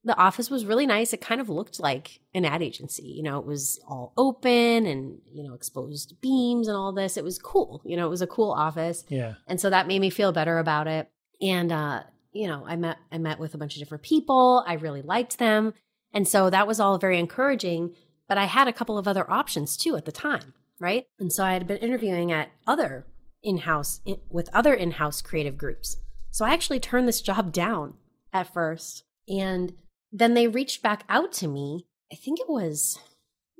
the 0.03 0.17
office 0.17 0.49
was 0.49 0.65
really 0.65 0.87
nice. 0.87 1.13
It 1.13 1.21
kind 1.21 1.41
of 1.41 1.49
looked 1.49 1.79
like 1.79 2.21
an 2.33 2.45
ad 2.45 2.63
agency, 2.63 3.07
you 3.07 3.23
know, 3.23 3.39
it 3.39 3.47
was 3.47 3.79
all 3.87 4.13
open 4.17 4.87
and, 4.87 5.19
you 5.31 5.45
know, 5.45 5.55
exposed 5.55 6.21
beams 6.23 6.69
and 6.69 6.77
all 6.77 6.93
this. 6.93 7.17
It 7.17 7.25
was 7.25 7.39
cool. 7.39 7.83
You 7.85 7.97
know, 7.97 8.07
it 8.07 8.11
was 8.11 8.23
a 8.23 8.27
cool 8.27 8.51
office. 8.51 9.05
Yeah. 9.09 9.35
And 9.47 9.61
so 9.61 9.69
that 9.69 9.87
made 9.87 10.01
me 10.01 10.11
feel 10.11 10.33
better 10.33 10.59
about 10.59 10.87
it. 10.87 11.11
And 11.43 11.71
uh, 11.71 12.05
you 12.33 12.49
know, 12.49 12.65
I 12.67 12.77
met 12.77 12.97
I 13.13 13.19
met 13.19 13.39
with 13.39 13.55
a 13.55 13.59
bunch 13.59 13.75
of 13.75 13.81
different 13.81 14.05
people. 14.05 14.65
I 14.67 14.75
really 14.75 15.03
liked 15.03 15.39
them. 15.39 15.75
And 16.13 16.27
so 16.27 16.51
that 16.51 16.67
was 16.67 16.81
all 16.81 16.99
very 16.99 17.19
encouraging, 17.19 17.95
but 18.29 18.39
I 18.39 18.47
had 18.47 18.69
a 18.69 18.73
couple 18.73 18.99
of 18.99 19.07
other 19.07 19.31
options 19.31 19.77
too 19.77 19.97
at 19.97 20.07
the 20.07 20.13
time, 20.13 20.55
right? 20.79 21.05
And 21.19 21.33
so 21.33 21.45
I 21.45 21.53
had 21.53 21.67
been 21.67 21.77
interviewing 21.77 22.33
at 22.33 22.51
other 22.67 23.07
in-house 23.43 24.01
in, 24.05 24.17
with 24.29 24.49
other 24.53 24.75
in-house 24.75 25.23
creative 25.23 25.57
groups. 25.57 25.97
So 26.31 26.45
I 26.45 26.53
actually 26.53 26.81
turned 26.81 27.07
this 27.07 27.21
job 27.21 27.53
down 27.53 27.95
at 28.33 28.53
first. 28.53 29.05
And 29.29 29.75
then 30.13 30.35
they 30.35 30.49
reached 30.49 30.83
back 30.83 31.05
out 31.09 31.33
to 31.35 31.49
me. 31.49 31.87
I 32.13 32.17
think 32.17 32.41
it 32.41 32.49
was 32.49 32.99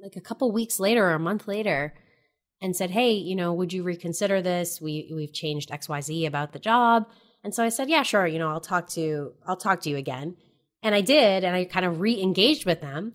like 0.03 0.17
a 0.17 0.21
couple 0.21 0.51
weeks 0.51 0.81
later 0.81 1.07
or 1.07 1.15
a 1.15 1.19
month 1.19 1.47
later 1.47 1.95
and 2.61 2.75
said, 2.75 2.91
"Hey, 2.91 3.13
you 3.13 3.37
know, 3.37 3.53
would 3.53 3.73
you 3.73 3.83
reconsider 3.83 4.43
this? 4.43 4.81
We 4.81 5.11
we've 5.15 5.33
changed 5.33 5.71
XYZ 5.71 6.27
about 6.27 6.53
the 6.53 6.59
job." 6.59 7.09
And 7.43 7.55
so 7.55 7.65
I 7.65 7.69
said, 7.69 7.89
"Yeah, 7.89 8.03
sure, 8.03 8.27
you 8.27 8.39
know, 8.39 8.51
I'll 8.51 8.61
talk 8.61 8.89
to 8.91 9.33
I'll 9.47 9.57
talk 9.57 9.81
to 9.83 9.91
you 9.91 9.97
again." 9.97 10.37
And 10.83 10.95
I 10.95 11.01
did, 11.03 11.45
and 11.45 11.55
I 11.55 11.65
kind 11.65 11.85
of 11.85 12.01
re-engaged 12.01 12.65
with 12.65 12.81
them 12.81 13.15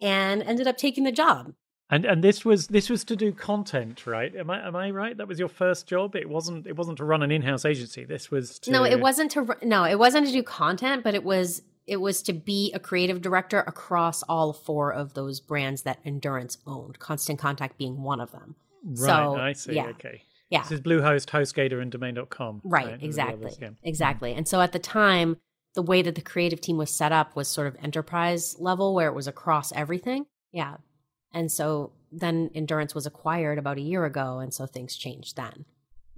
and 0.00 0.42
ended 0.42 0.66
up 0.66 0.78
taking 0.78 1.04
the 1.04 1.12
job. 1.12 1.52
And 1.90 2.06
and 2.06 2.24
this 2.24 2.44
was 2.44 2.68
this 2.68 2.88
was 2.88 3.04
to 3.04 3.16
do 3.16 3.32
content, 3.32 4.06
right? 4.06 4.34
Am 4.34 4.50
I 4.50 4.66
am 4.66 4.74
I 4.74 4.90
right? 4.90 5.16
That 5.16 5.28
was 5.28 5.38
your 5.38 5.48
first 5.48 5.86
job. 5.86 6.16
It 6.16 6.28
wasn't 6.28 6.66
it 6.66 6.76
wasn't 6.76 6.96
to 6.98 7.04
run 7.04 7.22
an 7.22 7.30
in-house 7.30 7.66
agency. 7.66 8.04
This 8.04 8.30
was 8.30 8.58
to 8.60 8.70
No, 8.70 8.84
it 8.84 9.00
wasn't 9.00 9.30
to 9.32 9.56
no, 9.62 9.84
it 9.84 9.98
wasn't 9.98 10.26
to 10.26 10.32
do 10.32 10.42
content, 10.42 11.04
but 11.04 11.14
it 11.14 11.22
was 11.22 11.62
it 11.92 12.00
was 12.00 12.22
to 12.22 12.32
be 12.32 12.72
a 12.72 12.78
creative 12.80 13.20
director 13.20 13.60
across 13.60 14.22
all 14.22 14.54
four 14.54 14.90
of 14.94 15.12
those 15.12 15.40
brands 15.40 15.82
that 15.82 15.98
Endurance 16.06 16.56
owned, 16.66 16.98
Constant 16.98 17.38
Contact 17.38 17.76
being 17.76 18.02
one 18.02 18.18
of 18.18 18.32
them. 18.32 18.56
Right, 18.82 19.06
So, 19.06 19.36
I 19.36 19.52
see. 19.52 19.74
yeah. 19.74 19.88
Okay. 19.88 20.22
Yeah. 20.48 20.62
This 20.62 20.72
is 20.72 20.80
Bluehost, 20.80 21.28
HostGator, 21.28 21.82
and 21.82 21.92
Domain.com. 21.92 22.62
Right, 22.64 22.94
are 22.94 22.98
exactly. 23.00 23.44
others, 23.44 23.58
yeah. 23.60 23.68
Mm-hmm. 23.68 23.86
Exactly. 23.88 24.32
And 24.32 24.48
so 24.48 24.62
at 24.62 24.72
the 24.72 24.78
time, 24.78 25.36
the 25.74 25.82
way 25.82 26.00
that 26.00 26.14
the 26.14 26.22
creative 26.22 26.62
team 26.62 26.78
was 26.78 26.90
set 26.90 27.12
up 27.12 27.36
was 27.36 27.46
sort 27.48 27.66
of 27.66 27.76
enterprise 27.82 28.56
level 28.58 28.94
where 28.94 29.08
it 29.08 29.14
was 29.14 29.26
across 29.28 29.70
everything. 29.72 30.24
Yeah. 30.50 30.76
And 31.32 31.52
so 31.52 31.92
then 32.10 32.50
Endurance 32.54 32.94
was 32.94 33.04
acquired 33.06 33.58
about 33.58 33.76
a 33.76 33.82
year 33.82 34.06
ago. 34.06 34.38
And 34.38 34.52
so 34.52 34.64
things 34.64 34.96
changed 34.96 35.36
then. 35.36 35.66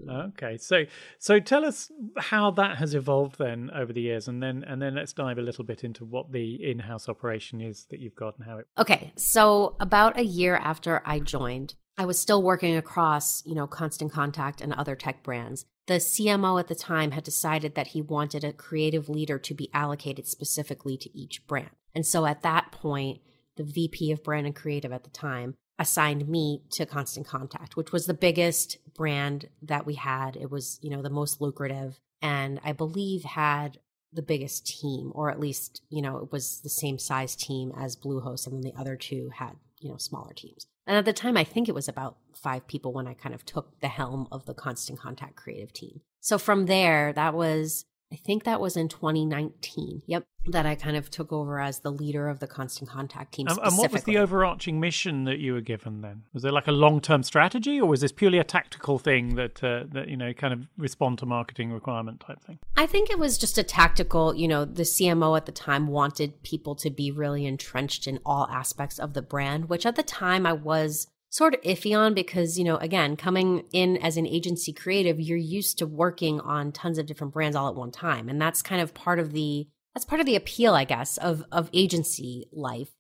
Okay, 0.09 0.57
so 0.59 0.85
so 1.19 1.41
tell 1.41 1.65
us 1.65 1.91
how 2.19 2.51
that 2.53 2.79
has 2.79 2.95
evolved 2.95 3.39
then 3.39 3.71
over 3.75 3.93
the 3.93 4.03
years, 4.03 4.29
and 4.29 4.43
then 4.43 4.65
and 4.67 4.83
then 4.83 4.95
let's 4.95 5.13
dive 5.13 5.39
a 5.39 5.43
little 5.43 5.65
bit 5.65 5.85
into 5.85 6.05
what 6.05 6.33
the 6.33 6.63
in-house 6.71 7.09
operation 7.09 7.61
is 7.61 7.87
that 7.91 8.01
you've 8.01 8.17
got 8.17 8.37
and 8.39 8.47
how 8.47 8.59
it. 8.59 8.67
Okay. 8.79 9.13
So 9.17 9.77
about 9.81 10.19
a 10.19 10.25
year 10.25 10.57
after 10.57 11.03
I 11.05 11.21
joined, 11.21 11.75
I 11.97 12.07
was 12.07 12.19
still 12.19 12.43
working 12.43 12.77
across, 12.77 13.45
you 13.47 13.55
know, 13.55 13.67
Constant 13.67 14.13
Contact 14.13 14.61
and 14.61 14.73
other 14.73 14.97
tech 14.97 15.23
brands. 15.23 15.65
The 15.87 15.95
CMO 15.95 16.59
at 16.59 16.69
the 16.69 16.75
time 16.75 17.11
had 17.11 17.25
decided 17.25 17.75
that 17.75 17.89
he 17.89 18.01
wanted 18.01 18.43
a 18.43 18.53
creative 18.53 19.09
leader 19.09 19.39
to 19.39 19.55
be 19.55 19.71
allocated 19.75 20.27
specifically 20.27 20.97
to 20.97 21.17
each 21.17 21.47
brand. 21.47 21.71
And 21.95 22.07
so 22.07 22.27
at 22.27 22.43
that 22.43 22.73
point, 22.73 23.21
the 23.57 23.65
VP 23.65 24.11
of 24.11 24.25
brand 24.25 24.47
and 24.47 24.57
creative 24.57 24.93
at 24.93 25.05
the 25.05 25.11
time 25.11 25.55
assigned 25.79 26.29
me 26.29 26.63
to 26.71 26.87
Constant 26.87 27.27
Contact, 27.27 27.77
which 27.77 27.93
was 27.93 28.07
the 28.07 28.15
biggest 28.15 28.79
brand 28.95 29.49
that 29.63 29.87
we 29.87 29.95
had. 29.95 30.37
It 30.37 30.51
was, 30.51 30.79
you 30.83 30.91
know, 30.91 31.03
the 31.03 31.11
most 31.11 31.41
lucrative 31.41 31.99
and 32.25 32.59
I 32.65 32.73
believe 32.73 33.23
had 33.23 33.79
the 34.11 34.23
biggest 34.23 34.67
team, 34.67 35.13
or 35.15 35.31
at 35.31 35.39
least, 35.39 35.83
you 35.91 36.01
know, 36.01 36.17
it 36.17 36.33
was 36.33 36.61
the 36.61 36.71
same 36.71 36.99
size 36.99 37.37
team 37.37 37.71
as 37.79 37.97
Bluehost, 37.97 38.47
and 38.47 38.55
then 38.55 38.63
the 38.63 38.81
other 38.81 38.97
two 38.97 39.31
had, 39.35 39.57
you 39.79 39.91
know, 39.91 39.99
smaller 39.99 40.33
teams. 40.33 40.67
And 40.87 40.97
at 40.97 41.05
the 41.05 41.13
time, 41.13 41.37
I 41.37 41.45
think 41.45 41.69
it 41.69 41.75
was 41.75 41.87
about 41.87 42.17
five 42.33 42.67
people 42.67 42.95
when 42.95 43.07
I 43.07 43.13
kind 43.13 43.35
of 43.35 43.45
took 43.45 43.79
the 43.81 43.89
helm 43.89 44.27
of 44.33 44.47
the 44.47 44.55
Constant 44.55 44.99
Contact 44.99 45.37
creative 45.37 45.73
team. 45.73 46.01
So 46.21 46.39
from 46.39 46.65
there, 46.65 47.13
that 47.13 47.35
was, 47.35 47.85
I 48.11 48.17
think 48.17 48.45
that 48.45 48.61
was 48.61 48.77
in 48.77 48.89
2019. 48.89 50.03
Yep. 50.07 50.25
That 50.47 50.67
I 50.67 50.75
kind 50.75 50.97
of 50.97 51.11
took 51.11 51.33
over 51.33 51.61
as 51.61 51.81
the 51.81 51.91
leader 51.91 52.29
of 52.29 52.41
the 52.41 52.47
Constant 52.47 52.91
Contact 52.91 53.33
team. 53.33 53.47
And, 53.49 53.59
and 53.59 53.79
what 53.79 53.93
was 53.93 54.05
the 54.05 54.19
overarching 54.19 54.79
mission 54.79 55.25
that 55.25 55.39
you 55.39 55.55
were 55.55 55.61
given 55.63 56.03
then? 56.03 56.25
Was 56.33 56.43
there 56.43 56.53
like 56.53 56.67
a 56.67 56.73
long-term 56.73 57.23
strategy, 57.23 57.81
or 57.81 57.89
was 57.89 58.03
this 58.03 58.13
purely 58.13 58.39
a 58.39 58.45
tactical 58.45 58.99
thing 58.99 59.37
that 59.37 59.65
uh, 59.65 59.85
that 59.93 60.09
you 60.09 60.17
know 60.17 60.33
kind 60.35 60.53
of 60.53 60.67
respond 60.77 61.19
to 61.21 61.27
marketing 61.27 61.73
requirement 61.73 62.21
type 62.21 62.43
thing? 62.45 62.59
I 62.77 62.87
think 62.87 63.11
it 63.11 63.19
was 63.19 63.39
just 63.39 63.57
a 63.59 63.63
tactical, 63.63 64.35
you 64.35 64.49
know, 64.49 64.65
the 64.65 64.83
CMO 64.83 65.37
at 65.37 65.47
the 65.47 65.53
time 65.53 65.87
wanted 65.87 66.43
people 66.43 66.75
to 66.77 66.91
be 66.91 67.11
really 67.11 67.47
entrenched 67.47 68.07
in 68.07 68.21
all 68.27 68.47
aspects 68.51 68.99
of 68.99 69.15
the 69.15 69.23
brand, 69.23 69.69
which 69.69 69.87
at 69.87 69.97
the 69.97 70.03
time 70.03 70.47
I 70.47 70.53
was 70.53 71.07
sort 71.35 71.53
of 71.53 71.61
iffy 71.63 71.99
on 71.99 72.15
because, 72.15 72.59
you 72.59 72.65
know, 72.65 72.77
again, 72.77 73.17
coming 73.17 73.65
in 73.73 73.97
as 73.97 74.17
an 74.17 74.25
agency 74.25 74.73
creative, 74.73 75.19
you're 75.19 75.37
used 75.37 75.79
to 75.79 75.87
working 75.87 76.41
on 76.41 76.71
tons 76.71 76.97
of 76.97 77.07
different 77.07 77.33
brands 77.33 77.57
all 77.57 77.69
at 77.69 77.75
one 77.75 77.91
time. 77.91 78.29
And 78.29 78.41
that's 78.41 78.63
kind 78.63 78.81
of 78.81 78.95
part 78.95 79.19
of 79.19 79.33
the 79.33 79.67
that's 79.95 80.05
part 80.05 80.21
of 80.21 80.27
the 80.27 80.37
appeal, 80.37 80.75
I 80.75 80.85
guess, 80.85 81.17
of 81.19 81.45
of 81.53 81.71
agency 81.73 82.49
life 82.53 82.91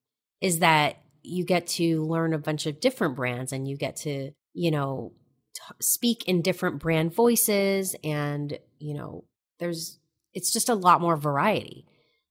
is 0.40 0.60
that 0.60 0.96
you 1.22 1.44
get 1.44 1.66
to 1.66 2.04
learn 2.04 2.32
a 2.32 2.38
bunch 2.38 2.66
of 2.66 2.80
different 2.80 3.16
brands 3.16 3.52
and 3.52 3.66
you 3.66 3.76
get 3.76 3.96
to, 3.96 4.30
you 4.52 4.70
know, 4.70 5.12
t- 5.54 5.74
speak 5.80 6.28
in 6.28 6.42
different 6.42 6.78
brand 6.78 7.14
voices 7.14 7.96
and, 8.04 8.58
you 8.78 8.94
know, 8.94 9.24
there's 9.58 9.98
it's 10.34 10.52
just 10.52 10.68
a 10.68 10.74
lot 10.74 11.00
more 11.00 11.16
variety. 11.16 11.86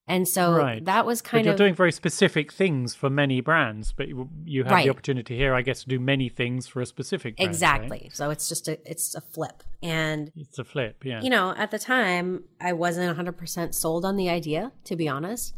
And 0.06 0.28
so 0.28 0.52
Right. 0.54 0.84
that 0.84 1.06
was 1.06 1.22
kind 1.22 1.30
But 1.32 1.38
kind 1.38 1.46
you're 1.46 1.54
of 1.54 1.58
doing 1.58 1.74
very 1.76 1.92
specific 1.94 2.52
things 2.52 2.94
for 2.94 3.10
many 3.10 3.40
brands, 3.40 3.94
but 3.94 4.10
you, 4.10 4.64
have 4.64 4.72
Right. 4.72 4.84
the 4.84 4.90
opportunity 4.90 5.38
here, 5.38 5.54
I 5.56 5.62
guess, 5.62 5.84
to 5.84 5.88
do 5.90 5.98
many 6.00 6.28
things 6.28 6.68
for 6.68 6.82
a 6.82 6.86
specific 6.86 7.38
brand. 7.38 7.48
right? 7.48 7.54
exactly. 7.54 8.10
So 8.14 8.30
it's 8.30 8.50
just 8.50 8.68
a 8.68 8.80
it's 8.90 9.16
a 9.16 9.22
flip. 9.22 9.64
And 9.82 10.32
It's 10.36 10.60
a 10.60 10.66
flip, 10.66 11.04
yeah. 11.06 11.22
you 11.22 11.30
know, 11.30 11.54
at 11.58 11.72
the 11.72 11.80
time 11.80 12.44
I 12.60 12.74
wasn't 12.74 13.08
100% 13.18 13.74
sold 13.74 14.04
on 14.04 14.18
the 14.18 14.30
idea, 14.30 14.74
to 14.86 14.96
be 14.98 15.08
honest. 15.08 15.54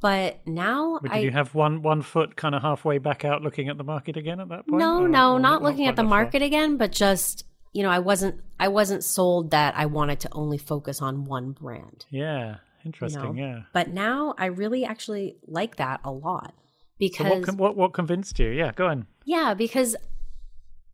But 0.00 0.38
now 0.46 0.98
But 1.02 1.10
I 1.10 1.16
did 1.16 1.24
you 1.24 1.30
have 1.32 1.54
one 1.54 1.82
one 1.82 2.00
foot 2.02 2.36
kind 2.36 2.54
of 2.54 2.62
halfway 2.62 2.98
back 2.98 3.24
out, 3.24 3.42
looking 3.42 3.68
at 3.68 3.76
the 3.76 3.84
market 3.84 4.16
again 4.16 4.38
at 4.40 4.48
that 4.50 4.66
point? 4.68 4.78
No, 4.80 5.02
Or- 5.02 5.08
no, 5.08 5.32
or 5.34 5.40
not 5.40 5.62
looking 5.62 5.86
at 5.88 5.96
the 5.96 6.04
market 6.04 6.42
again, 6.42 6.76
but 6.76 6.92
just 6.92 7.44
you 7.72 7.82
know, 7.82 7.90
I 7.90 7.98
wasn't 7.98 8.40
I 8.58 8.68
wasn't 8.68 9.02
sold 9.04 9.50
that 9.50 9.74
I 9.76 9.86
wanted 9.86 10.20
to 10.20 10.28
only 10.32 10.58
focus 10.58 11.02
on 11.02 11.24
one 11.24 11.52
brand. 11.52 12.06
Yeah, 12.10 12.56
You 12.84 12.88
interesting. 12.88 13.22
know? 13.22 13.32
Yeah. 13.32 13.60
But 13.72 13.88
now 13.88 14.34
I 14.38 14.46
really 14.46 14.84
actually 14.84 15.36
like 15.46 15.76
that 15.76 16.00
a 16.04 16.10
lot 16.12 16.54
So 16.54 16.54
because 16.98 17.30
what, 17.30 17.42
con- 17.44 17.56
what 17.56 17.76
what 17.76 17.92
convinced 17.92 18.38
you? 18.38 18.50
Yeah, 18.50 18.72
go 18.72 18.86
on. 18.86 19.06
yeah, 19.24 19.54
because 19.54 19.96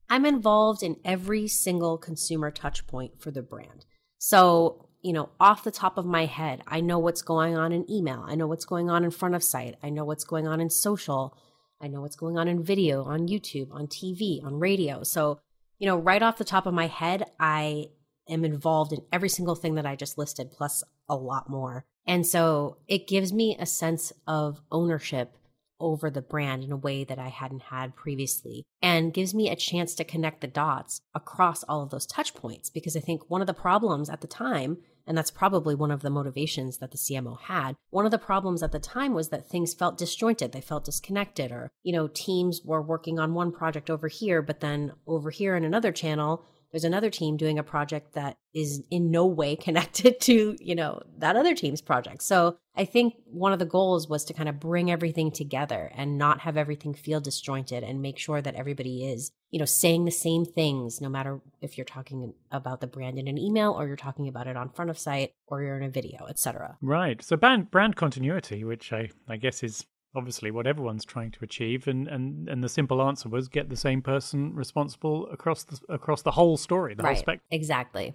I'm 0.08 0.24
involved 0.24 0.82
in 0.82 0.96
every 1.04 1.48
single 1.48 1.98
consumer 1.98 2.50
touch 2.50 2.86
point 2.86 3.20
for 3.20 3.30
the 3.30 3.42
brand. 3.42 3.84
So, 4.18 4.88
you 5.02 5.12
know, 5.12 5.30
off 5.40 5.64
the 5.64 5.70
top 5.72 5.98
of 5.98 6.06
my 6.06 6.26
head, 6.26 6.62
I 6.66 6.80
know 6.80 6.98
what's 6.98 7.22
going 7.22 7.56
on 7.56 7.72
in 7.72 7.90
email. 7.90 8.24
I 8.26 8.34
know 8.36 8.46
what's 8.46 8.64
going 8.64 8.88
on 8.88 9.04
in 9.04 9.10
front 9.10 9.34
of 9.34 9.42
site. 9.42 9.76
I 9.82 9.90
know 9.90 10.04
what's 10.04 10.24
going 10.24 10.46
on 10.46 10.60
in 10.60 10.70
social. 10.70 11.36
I 11.80 11.88
know 11.88 12.00
what's 12.00 12.16
going 12.16 12.38
on 12.38 12.48
in 12.48 12.62
video, 12.62 13.04
on 13.04 13.28
YouTube, 13.28 13.70
on 13.72 13.86
TV, 13.88 14.42
on 14.44 14.58
radio. 14.58 15.02
So, 15.02 15.40
you 15.78 15.86
know, 15.86 15.96
right 15.96 16.22
off 16.22 16.38
the 16.38 16.44
top 16.44 16.66
of 16.66 16.72
my 16.72 16.86
head, 16.86 17.24
I 17.38 17.86
am 18.28 18.44
involved 18.44 18.92
in 18.92 19.02
every 19.12 19.28
single 19.28 19.54
thing 19.54 19.74
that 19.74 19.86
I 19.86 19.94
just 19.96 20.16
listed, 20.16 20.50
plus 20.52 20.82
a 21.08 21.16
lot 21.16 21.48
more. 21.48 21.84
And 22.06 22.26
so 22.26 22.78
it 22.86 23.08
gives 23.08 23.32
me 23.32 23.56
a 23.58 23.66
sense 23.66 24.12
of 24.26 24.60
ownership 24.70 25.36
over 25.78 26.08
the 26.08 26.22
brand 26.22 26.64
in 26.64 26.72
a 26.72 26.76
way 26.76 27.04
that 27.04 27.18
I 27.18 27.28
hadn't 27.28 27.64
had 27.64 27.96
previously 27.96 28.64
and 28.80 29.12
gives 29.12 29.34
me 29.34 29.50
a 29.50 29.56
chance 29.56 29.94
to 29.96 30.04
connect 30.04 30.40
the 30.40 30.46
dots 30.46 31.00
across 31.14 31.62
all 31.64 31.82
of 31.82 31.90
those 31.90 32.06
touch 32.06 32.34
points. 32.34 32.70
Because 32.70 32.96
I 32.96 33.00
think 33.00 33.28
one 33.28 33.40
of 33.40 33.46
the 33.46 33.54
problems 33.54 34.08
at 34.08 34.20
the 34.20 34.26
time, 34.26 34.78
and 35.06 35.18
that's 35.18 35.30
probably 35.30 35.74
one 35.74 35.90
of 35.90 36.00
the 36.00 36.10
motivations 36.10 36.78
that 36.78 36.92
the 36.92 36.96
CMO 36.96 37.38
had, 37.40 37.76
one 37.90 38.04
of 38.04 38.10
the 38.10 38.18
problems 38.18 38.62
at 38.62 38.72
the 38.72 38.78
time 38.78 39.12
was 39.12 39.28
that 39.28 39.48
things 39.48 39.74
felt 39.74 39.98
disjointed. 39.98 40.52
They 40.52 40.60
felt 40.60 40.84
disconnected, 40.84 41.52
or, 41.52 41.70
you 41.82 41.92
know, 41.92 42.08
teams 42.08 42.62
were 42.64 42.82
working 42.82 43.18
on 43.18 43.34
one 43.34 43.52
project 43.52 43.90
over 43.90 44.08
here, 44.08 44.42
but 44.42 44.60
then 44.60 44.92
over 45.06 45.30
here 45.30 45.56
in 45.56 45.64
another 45.64 45.92
channel, 45.92 46.44
there's 46.70 46.84
another 46.84 47.10
team 47.10 47.36
doing 47.36 47.58
a 47.58 47.62
project 47.62 48.14
that 48.14 48.36
is 48.54 48.82
in 48.90 49.10
no 49.10 49.26
way 49.26 49.56
connected 49.66 50.20
to, 50.20 50.56
you 50.60 50.74
know, 50.74 51.00
that 51.18 51.36
other 51.36 51.54
team's 51.54 51.80
project. 51.80 52.22
So 52.22 52.58
I 52.74 52.84
think 52.84 53.14
one 53.24 53.52
of 53.52 53.58
the 53.58 53.64
goals 53.64 54.08
was 54.08 54.24
to 54.26 54.34
kind 54.34 54.48
of 54.48 54.60
bring 54.60 54.90
everything 54.90 55.30
together 55.30 55.90
and 55.94 56.18
not 56.18 56.40
have 56.40 56.56
everything 56.56 56.94
feel 56.94 57.20
disjointed 57.20 57.82
and 57.82 58.02
make 58.02 58.18
sure 58.18 58.42
that 58.42 58.54
everybody 58.54 59.06
is, 59.06 59.32
you 59.50 59.58
know, 59.58 59.64
saying 59.64 60.04
the 60.04 60.10
same 60.10 60.44
things, 60.44 61.00
no 61.00 61.08
matter 61.08 61.40
if 61.62 61.78
you're 61.78 61.84
talking 61.84 62.34
about 62.50 62.80
the 62.80 62.86
brand 62.86 63.18
in 63.18 63.28
an 63.28 63.38
email 63.38 63.72
or 63.72 63.86
you're 63.86 63.96
talking 63.96 64.28
about 64.28 64.46
it 64.46 64.56
on 64.56 64.68
front 64.68 64.90
of 64.90 64.98
site 64.98 65.32
or 65.46 65.62
you're 65.62 65.76
in 65.76 65.84
a 65.84 65.88
video, 65.88 66.26
etc. 66.28 66.76
Right. 66.82 67.22
So 67.22 67.36
brand 67.36 67.70
brand 67.70 67.96
continuity, 67.96 68.64
which 68.64 68.92
I, 68.92 69.08
I 69.28 69.36
guess 69.36 69.62
is 69.62 69.86
obviously 70.16 70.50
what 70.50 70.66
everyone's 70.66 71.04
trying 71.04 71.30
to 71.30 71.38
achieve 71.42 71.86
and, 71.86 72.08
and, 72.08 72.48
and 72.48 72.64
the 72.64 72.68
simple 72.68 73.02
answer 73.02 73.28
was 73.28 73.48
get 73.48 73.68
the 73.68 73.76
same 73.76 74.02
person 74.02 74.54
responsible 74.54 75.28
across 75.30 75.64
the 75.64 75.78
across 75.88 76.22
the 76.22 76.32
whole 76.32 76.56
story 76.56 76.94
the 76.94 77.02
right. 77.02 77.14
whole 77.14 77.20
spectrum. 77.20 77.46
Exactly. 77.50 78.14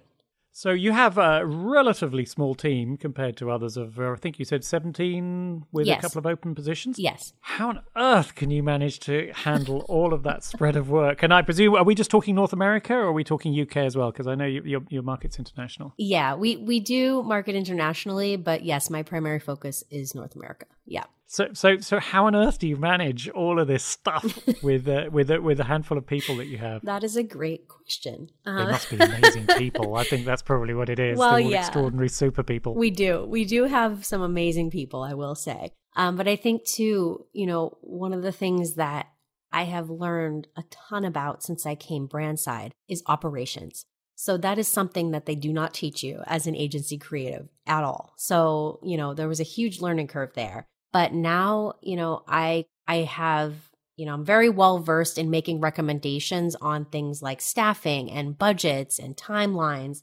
So 0.54 0.70
you 0.70 0.92
have 0.92 1.16
a 1.16 1.46
relatively 1.46 2.26
small 2.26 2.54
team 2.54 2.98
compared 2.98 3.38
to 3.38 3.50
others 3.50 3.78
of 3.78 3.98
uh, 3.98 4.12
i 4.12 4.16
think 4.16 4.38
you 4.38 4.44
said 4.44 4.62
17 4.62 5.64
with 5.72 5.86
yes. 5.86 5.98
a 5.98 6.02
couple 6.02 6.18
of 6.18 6.26
open 6.26 6.54
positions? 6.54 6.98
Yes. 6.98 7.32
How 7.40 7.70
on 7.70 7.80
earth 7.96 8.34
can 8.34 8.50
you 8.50 8.62
manage 8.62 9.00
to 9.00 9.32
handle 9.34 9.86
all 9.88 10.12
of 10.12 10.24
that 10.24 10.44
spread 10.44 10.76
of 10.76 10.90
work? 10.90 11.22
And 11.22 11.32
i 11.32 11.40
presume 11.40 11.74
are 11.74 11.84
we 11.84 11.94
just 11.94 12.10
talking 12.10 12.34
north 12.34 12.52
america 12.52 12.92
or 12.92 13.06
are 13.06 13.12
we 13.12 13.24
talking 13.24 13.58
uk 13.58 13.76
as 13.78 13.96
well? 13.96 14.10
Because 14.12 14.26
i 14.26 14.34
know 14.34 14.44
you, 14.44 14.62
your, 14.64 14.82
your 14.90 15.02
market's 15.02 15.38
international. 15.38 15.94
Yeah 15.96 16.34
we, 16.34 16.58
we 16.58 16.80
do 16.80 17.22
market 17.22 17.54
internationally 17.54 18.36
but 18.36 18.62
yes 18.62 18.90
my 18.90 19.02
primary 19.02 19.40
focus 19.40 19.84
is 19.90 20.14
north 20.14 20.36
america. 20.36 20.66
Yeah 20.84 21.04
so, 21.32 21.48
so, 21.54 21.78
so, 21.78 21.98
how 21.98 22.26
on 22.26 22.36
earth 22.36 22.58
do 22.58 22.68
you 22.68 22.76
manage 22.76 23.26
all 23.30 23.58
of 23.58 23.66
this 23.66 23.82
stuff 23.82 24.38
with 24.62 24.86
uh, 24.86 25.06
with 25.10 25.30
uh, 25.30 25.40
with 25.40 25.60
a 25.60 25.64
handful 25.64 25.96
of 25.96 26.06
people 26.06 26.36
that 26.36 26.44
you 26.48 26.58
have? 26.58 26.82
That 26.82 27.02
is 27.02 27.16
a 27.16 27.22
great 27.22 27.68
question. 27.68 28.28
Uh, 28.44 28.58
they 28.58 28.70
must 28.70 28.90
be 28.90 28.96
amazing 29.00 29.46
people. 29.46 29.96
I 29.96 30.04
think 30.04 30.26
that's 30.26 30.42
probably 30.42 30.74
what 30.74 30.90
it 30.90 30.98
is. 30.98 31.18
Well, 31.18 31.40
yeah. 31.40 31.60
extraordinary 31.60 32.10
super 32.10 32.42
people. 32.42 32.74
We 32.74 32.90
do, 32.90 33.24
we 33.24 33.46
do 33.46 33.64
have 33.64 34.04
some 34.04 34.20
amazing 34.20 34.70
people. 34.70 35.02
I 35.02 35.14
will 35.14 35.34
say, 35.34 35.70
um, 35.96 36.16
but 36.16 36.28
I 36.28 36.36
think 36.36 36.66
too, 36.66 37.24
you 37.32 37.46
know, 37.46 37.78
one 37.80 38.12
of 38.12 38.20
the 38.20 38.32
things 38.32 38.74
that 38.74 39.06
I 39.50 39.62
have 39.62 39.88
learned 39.88 40.48
a 40.54 40.64
ton 40.70 41.06
about 41.06 41.42
since 41.42 41.64
I 41.64 41.76
came 41.76 42.08
brand 42.08 42.40
side 42.40 42.72
is 42.90 43.02
operations. 43.06 43.86
So 44.16 44.36
that 44.36 44.58
is 44.58 44.68
something 44.68 45.12
that 45.12 45.24
they 45.24 45.34
do 45.34 45.50
not 45.50 45.72
teach 45.72 46.02
you 46.02 46.22
as 46.26 46.46
an 46.46 46.54
agency 46.54 46.98
creative 46.98 47.48
at 47.66 47.84
all. 47.84 48.12
So, 48.18 48.80
you 48.82 48.98
know, 48.98 49.14
there 49.14 49.28
was 49.28 49.40
a 49.40 49.44
huge 49.44 49.80
learning 49.80 50.08
curve 50.08 50.32
there. 50.34 50.68
But 50.92 51.12
now, 51.12 51.74
you 51.80 51.96
know, 51.96 52.22
I 52.26 52.66
I 52.86 52.98
have, 52.98 53.54
you 53.96 54.06
know, 54.06 54.14
I'm 54.14 54.24
very 54.24 54.48
well 54.48 54.78
versed 54.78 55.18
in 55.18 55.30
making 55.30 55.60
recommendations 55.60 56.54
on 56.56 56.84
things 56.84 57.22
like 57.22 57.40
staffing 57.40 58.10
and 58.10 58.38
budgets 58.38 58.98
and 58.98 59.16
timelines. 59.16 60.02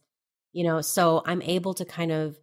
You 0.52 0.63
know, 0.63 0.82
so 0.82 1.21
I'm 1.25 1.41
able 1.43 1.73
to 1.75 1.86
kind 1.86 2.12
of 2.12 2.39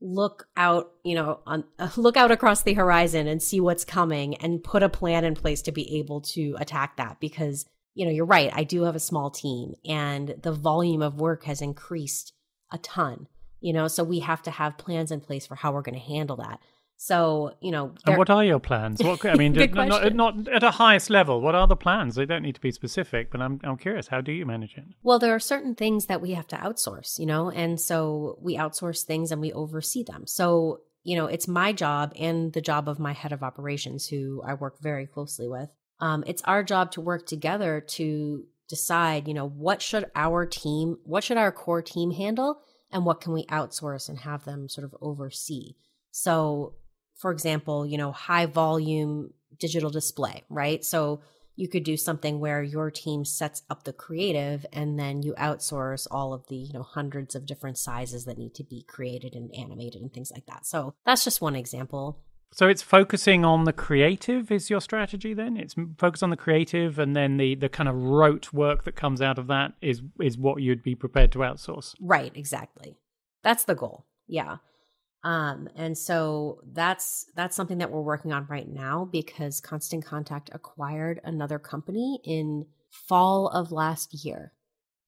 look 0.00 0.46
out, 0.56 0.92
you 1.04 1.14
know, 1.14 1.40
on 1.46 1.64
uh, 1.78 1.88
look 1.96 2.16
out 2.16 2.30
across 2.30 2.62
the 2.62 2.74
horizon 2.74 3.26
and 3.26 3.42
see 3.42 3.60
what's 3.60 3.84
coming 3.84 4.34
and 4.36 4.62
put 4.62 4.82
a 4.82 4.88
plan 4.88 5.24
in 5.24 5.34
place 5.34 5.62
to 5.62 5.72
be 5.72 5.98
able 5.98 6.20
to 6.20 6.56
attack 6.58 6.96
that 6.96 7.18
because 7.20 7.66
you 7.96 8.04
know, 8.04 8.12
you're 8.12 8.26
right. 8.26 8.50
I 8.54 8.62
do 8.62 8.82
have 8.82 8.94
a 8.94 9.00
small 9.00 9.30
team 9.30 9.74
and 9.84 10.36
the 10.42 10.52
volume 10.52 11.00
of 11.00 11.18
work 11.18 11.44
has 11.44 11.62
increased 11.62 12.34
a 12.70 12.76
ton, 12.78 13.26
you 13.60 13.72
know, 13.72 13.88
so 13.88 14.04
we 14.04 14.20
have 14.20 14.42
to 14.42 14.50
have 14.50 14.76
plans 14.76 15.10
in 15.10 15.20
place 15.20 15.46
for 15.46 15.54
how 15.54 15.72
we're 15.72 15.80
going 15.80 15.98
to 15.98 16.00
handle 16.00 16.36
that. 16.36 16.60
So, 16.98 17.54
you 17.60 17.70
know, 17.70 17.94
and 18.06 18.16
what 18.16 18.30
are 18.30 18.44
your 18.44 18.58
plans? 18.58 19.02
What 19.02 19.24
I 19.26 19.34
mean, 19.34 19.52
not, 19.74 20.14
not 20.14 20.48
at 20.48 20.62
a 20.62 20.70
highest 20.70 21.10
level. 21.10 21.40
What 21.42 21.54
are 21.54 21.66
the 21.66 21.76
plans? 21.76 22.14
They 22.14 22.24
don't 22.24 22.42
need 22.42 22.54
to 22.54 22.60
be 22.60 22.72
specific, 22.72 23.30
but 23.30 23.42
I'm 23.42 23.60
I'm 23.64 23.76
curious. 23.76 24.08
How 24.08 24.22
do 24.22 24.32
you 24.32 24.46
manage 24.46 24.76
it? 24.76 24.84
Well, 25.02 25.18
there 25.18 25.34
are 25.34 25.40
certain 25.40 25.74
things 25.74 26.06
that 26.06 26.22
we 26.22 26.32
have 26.32 26.46
to 26.48 26.56
outsource, 26.56 27.18
you 27.18 27.26
know, 27.26 27.50
and 27.50 27.78
so 27.78 28.38
we 28.40 28.56
outsource 28.56 29.04
things 29.04 29.30
and 29.30 29.40
we 29.40 29.52
oversee 29.52 30.04
them. 30.04 30.26
So, 30.26 30.80
you 31.02 31.16
know, 31.16 31.26
it's 31.26 31.46
my 31.46 31.72
job 31.72 32.14
and 32.18 32.52
the 32.54 32.62
job 32.62 32.88
of 32.88 32.98
my 32.98 33.12
head 33.12 33.32
of 33.32 33.42
operations, 33.42 34.06
who 34.06 34.42
I 34.44 34.54
work 34.54 34.80
very 34.80 35.06
closely 35.06 35.48
with. 35.48 35.68
Um, 36.00 36.24
it's 36.26 36.42
our 36.42 36.62
job 36.62 36.92
to 36.92 37.00
work 37.02 37.26
together 37.26 37.82
to 37.88 38.44
decide, 38.68 39.28
you 39.28 39.34
know, 39.34 39.48
what 39.48 39.82
should 39.82 40.06
our 40.14 40.46
team, 40.46 40.98
what 41.04 41.24
should 41.24 41.36
our 41.36 41.52
core 41.52 41.82
team 41.82 42.10
handle, 42.10 42.60
and 42.90 43.04
what 43.04 43.20
can 43.20 43.32
we 43.32 43.44
outsource 43.46 44.08
and 44.08 44.18
have 44.20 44.44
them 44.44 44.68
sort 44.68 44.84
of 44.84 44.94
oversee. 45.00 45.74
So 46.10 46.74
for 47.16 47.30
example, 47.30 47.86
you 47.86 47.98
know, 47.98 48.12
high 48.12 48.46
volume 48.46 49.32
digital 49.58 49.90
display, 49.90 50.44
right? 50.48 50.84
So 50.84 51.20
you 51.56 51.68
could 51.68 51.84
do 51.84 51.96
something 51.96 52.38
where 52.38 52.62
your 52.62 52.90
team 52.90 53.24
sets 53.24 53.62
up 53.70 53.84
the 53.84 53.92
creative 53.92 54.66
and 54.72 54.98
then 54.98 55.22
you 55.22 55.34
outsource 55.34 56.06
all 56.10 56.34
of 56.34 56.46
the, 56.48 56.56
you 56.56 56.72
know, 56.74 56.82
hundreds 56.82 57.34
of 57.34 57.46
different 57.46 57.78
sizes 57.78 58.26
that 58.26 58.36
need 58.38 58.54
to 58.54 58.64
be 58.64 58.84
created 58.86 59.34
and 59.34 59.50
animated 59.56 60.02
and 60.02 60.12
things 60.12 60.30
like 60.30 60.44
that. 60.46 60.66
So 60.66 60.94
that's 61.06 61.24
just 61.24 61.40
one 61.40 61.56
example. 61.56 62.20
So 62.52 62.68
it's 62.68 62.82
focusing 62.82 63.44
on 63.44 63.64
the 63.64 63.72
creative 63.72 64.50
is 64.52 64.70
your 64.70 64.80
strategy 64.80 65.34
then? 65.34 65.56
It's 65.56 65.74
focus 65.98 66.22
on 66.22 66.30
the 66.30 66.36
creative 66.36 66.98
and 66.98 67.16
then 67.16 67.38
the 67.38 67.54
the 67.54 67.68
kind 67.68 67.88
of 67.88 67.96
rote 67.96 68.52
work 68.52 68.84
that 68.84 68.94
comes 68.94 69.20
out 69.20 69.38
of 69.38 69.46
that 69.48 69.72
is 69.80 70.02
is 70.20 70.38
what 70.38 70.62
you'd 70.62 70.82
be 70.82 70.94
prepared 70.94 71.32
to 71.32 71.40
outsource. 71.40 71.94
Right, 72.00 72.32
exactly. 72.34 72.98
That's 73.42 73.64
the 73.64 73.74
goal. 73.74 74.06
Yeah. 74.28 74.58
Um, 75.24 75.68
and 75.74 75.96
so 75.98 76.60
that's 76.72 77.26
that's 77.34 77.56
something 77.56 77.78
that 77.78 77.90
we're 77.90 78.00
working 78.00 78.32
on 78.32 78.46
right 78.48 78.68
now 78.68 79.08
because 79.10 79.60
Constant 79.60 80.04
Contact 80.04 80.50
acquired 80.52 81.20
another 81.24 81.58
company 81.58 82.20
in 82.24 82.66
fall 82.90 83.48
of 83.48 83.72
last 83.72 84.24
year. 84.24 84.52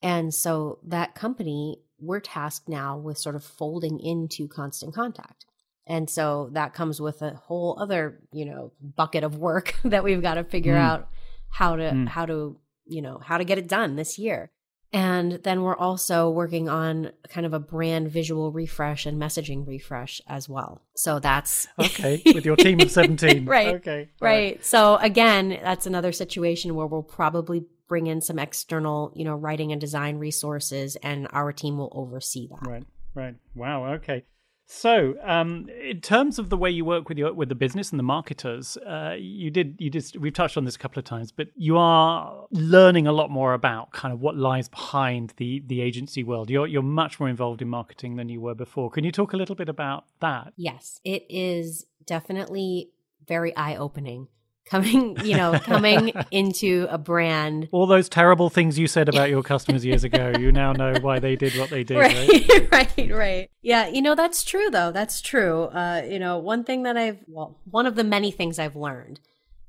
And 0.03 0.33
so 0.33 0.79
that 0.85 1.15
company, 1.15 1.81
we're 1.99 2.21
tasked 2.21 2.69
now 2.69 2.97
with 2.97 3.19
sort 3.19 3.35
of 3.35 3.45
folding 3.45 4.01
into 4.01 4.49
Constant 4.49 4.95
Contact. 4.95 5.45
And 5.87 6.09
so 6.09 6.51
that 6.53 6.75
comes 6.75 7.01
with 7.01 7.23
a 7.23 7.35
whole 7.35 7.79
other, 7.81 8.21
you 8.31 8.45
know, 8.45 8.73
bucket 8.81 9.25
of 9.25 9.39
work 9.39 9.75
that 9.85 10.05
we've 10.05 10.23
got 10.23 10.35
to 10.35 10.45
figure 10.45 10.75
mm. 10.75 10.81
out 10.81 11.09
how 11.49 11.77
to 11.77 11.83
mm. 11.83 12.09
how 12.09 12.27
to, 12.27 12.59
you 12.87 13.03
know, 13.03 13.19
how 13.25 13.39
to 13.39 13.45
get 13.45 13.59
it 13.59 13.69
done 13.69 13.97
this 13.97 14.19
year. 14.19 14.51
And 14.93 15.33
then 15.33 15.63
we're 15.63 15.77
also 15.77 16.31
working 16.31 16.69
on 16.69 17.13
kind 17.29 17.45
of 17.45 17.53
a 17.53 17.59
brand 17.59 18.11
visual 18.11 18.53
refresh 18.53 19.05
and 19.05 19.21
messaging 19.21 19.67
refresh 19.67 20.21
as 20.27 20.49
well. 20.49 20.81
So 20.95 21.19
that's 21.19 21.67
okay 21.79 22.23
with 22.35 22.47
your 22.47 22.57
team 22.57 22.81
of 22.81 22.91
17. 22.91 23.45
right. 23.47 23.75
Okay. 23.77 24.09
Right. 24.21 24.31
right. 24.31 24.65
So 24.65 24.97
again, 24.97 25.59
that's 25.63 25.87
another 25.87 26.13
situation 26.13 26.75
where 26.75 26.87
we'll 26.87 27.03
probably 27.03 27.65
bring 27.87 28.07
in 28.07 28.21
some 28.21 28.39
external, 28.39 29.13
you 29.15 29.25
know, 29.25 29.35
writing 29.35 29.73
and 29.73 29.81
design 29.81 30.17
resources 30.17 30.97
and 30.97 31.29
our 31.33 31.53
team 31.53 31.77
will 31.77 31.93
oversee 31.95 32.49
that. 32.49 32.67
Right. 32.67 32.85
Right. 33.15 33.35
Wow. 33.55 33.95
Okay. 33.95 34.25
So, 34.71 35.15
um, 35.25 35.71
in 35.83 36.03
terms 36.03 36.39
of 36.39 36.51
the 36.51 36.57
way 36.59 36.71
you 36.71 36.85
work 36.85 37.09
with 37.09 37.17
your 37.17 37.33
with 37.33 37.49
the 37.49 37.55
business 37.55 37.91
and 37.91 37.99
the 37.99 38.05
marketers, 38.05 38.77
uh, 38.77 39.17
you 39.19 39.51
did 39.51 39.77
you 39.79 39.89
did 39.89 40.15
we've 40.21 40.35
touched 40.35 40.59
on 40.59 40.67
this 40.67 40.77
a 40.77 40.79
couple 40.79 40.99
of 40.99 41.07
times, 41.07 41.33
but 41.33 41.49
you 41.57 41.79
are 41.79 42.47
learning 42.51 43.07
a 43.07 43.13
lot 43.13 43.31
more 43.31 43.55
about 43.55 43.93
kind 43.93 44.13
of 44.13 44.21
what 44.21 44.37
lies 44.37 44.69
behind 44.69 45.33
the 45.39 45.63
the 45.67 45.81
agency 45.81 46.23
world. 46.23 46.51
You're 46.51 46.67
you're 46.67 46.83
much 46.83 47.19
more 47.19 47.31
involved 47.31 47.63
in 47.63 47.69
marketing 47.69 48.17
than 48.17 48.29
you 48.29 48.43
were 48.43 48.55
before. 48.55 48.91
Can 48.91 49.05
you 49.05 49.11
talk 49.11 49.33
a 49.33 49.39
little 49.39 49.55
bit 49.55 49.71
about 49.71 50.05
that? 50.21 50.53
Yes, 50.55 51.01
it 51.03 51.25
is 51.31 51.87
definitely 52.05 52.91
very 53.27 53.57
eye 53.57 53.75
opening 53.75 54.29
coming, 54.69 55.17
you 55.25 55.37
know, 55.37 55.59
coming 55.63 56.13
into 56.31 56.87
a 56.91 56.99
brand. 56.99 57.69
All 57.73 57.87
those 57.87 58.09
terrible 58.09 58.51
things 58.51 58.79
you 58.79 58.87
said 58.87 59.09
about 59.09 59.31
your 59.31 59.43
customers 59.43 59.85
years 59.85 60.05
ago, 60.05 60.33
you 60.39 60.53
now 60.53 60.73
know 60.73 60.95
why 61.01 61.19
they 61.19 61.37
did 61.37 61.57
what 61.59 61.71
they 61.71 61.85
did, 61.85 61.99
right? 61.99 62.29
Right, 62.29 62.73
right, 62.99 63.11
right. 63.13 63.51
Yeah, 63.63 63.89
you 63.89 64.03
know, 64.03 64.15
that's 64.15 64.45
true 64.45 64.71
though. 64.71 64.93
That's 64.93 65.21
true. 65.21 65.65
Uh, 65.65 66.03
you 66.09 66.19
know, 66.19 66.39
one 66.39 66.65
thing 66.65 66.85
that 66.85 66.97
I've, 66.97 67.19
well, 67.27 67.59
one 67.65 67.87
of 67.87 67.95
the 67.95 68.05
many 68.05 68.31
things 68.31 68.59
I've 68.59 68.77
learned 68.77 69.21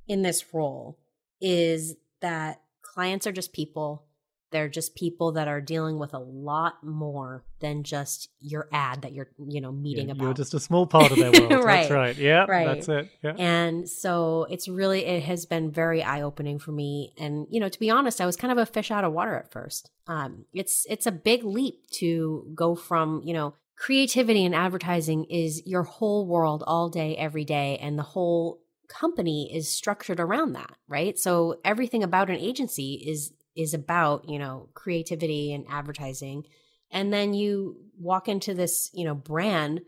in 0.08 0.22
this 0.22 0.54
role 0.54 0.98
is 1.42 1.96
that 2.22 2.62
clients 2.82 3.26
are 3.28 3.32
just 3.32 3.54
people 3.54 4.06
they're 4.52 4.70
just 4.70 4.96
people 4.96 5.34
that 5.34 5.48
are 5.48 5.62
dealing 5.62 6.00
with 6.00 6.14
a 6.14 6.20
lot 6.20 6.84
more 6.84 7.44
than 7.60 7.84
just 7.84 8.30
your 8.40 8.68
ad 8.72 9.04
that 9.04 9.14
you're, 9.14 9.30
you 9.48 9.62
know, 9.62 9.72
meeting 9.72 10.08
yeah, 10.08 10.14
about. 10.14 10.24
You're 10.24 10.34
just 10.34 10.54
a 10.54 10.60
small 10.60 10.88
part 10.88 11.12
of 11.12 11.18
their 11.18 11.32
world. 11.32 11.52
right. 11.64 11.82
That's 11.82 11.92
right. 11.92 12.18
Yeah. 12.18 12.46
Right. 12.48 12.66
That's 12.66 12.90
it. 12.90 13.10
Yeah. 13.24 13.36
And 13.38 13.90
so 13.90 14.48
it's 14.50 14.68
really, 14.68 15.06
it 15.06 15.24
has 15.24 15.46
been 15.46 15.72
very 15.72 16.02
eye 16.02 16.22
opening 16.22 16.60
for 16.60 16.72
me. 16.72 17.14
And, 17.18 17.48
you 17.50 17.60
know, 17.60 17.70
to 17.70 17.80
be 17.80 17.90
honest, 17.90 18.22
I 18.22 18.26
was 18.26 18.36
kind 18.36 18.52
of 18.52 18.58
a 18.58 18.66
fish 18.66 18.92
out 18.92 19.04
of 19.04 19.14
water 19.14 19.36
at 19.36 19.52
first. 19.52 19.92
Um, 20.08 20.46
it's, 20.54 20.86
it's 20.90 21.06
a 21.06 21.12
big 21.12 21.44
leap 21.44 21.88
to 21.92 22.52
go 22.56 22.76
from, 22.76 23.22
you 23.24 23.34
know, 23.34 23.54
creativity 23.76 24.46
and 24.46 24.56
advertising 24.56 25.26
is 25.26 25.66
your 25.66 25.84
whole 25.84 26.26
world 26.26 26.64
all 26.66 26.90
day, 26.90 27.16
every 27.16 27.46
day. 27.46 27.78
And 27.82 27.98
the 27.98 28.04
whole 28.04 28.62
company 28.90 29.56
is 29.56 29.70
structured 29.70 30.20
around 30.20 30.54
that, 30.54 30.76
right? 30.88 31.18
So 31.18 31.60
everything 31.64 32.04
about 32.04 32.30
an 32.30 32.36
agency 32.36 32.96
is 33.08 33.32
is 33.60 33.74
about, 33.74 34.30
you 34.30 34.40
know, 34.40 34.70
creativity 34.74 35.54
and 35.54 35.66
advertising. 35.70 36.44
And 36.92 37.14
then 37.14 37.34
you 37.34 37.78
walk 38.00 38.28
into 38.28 38.54
this, 38.54 38.90
you 38.94 39.06
know, 39.06 39.16
brand 39.16 39.82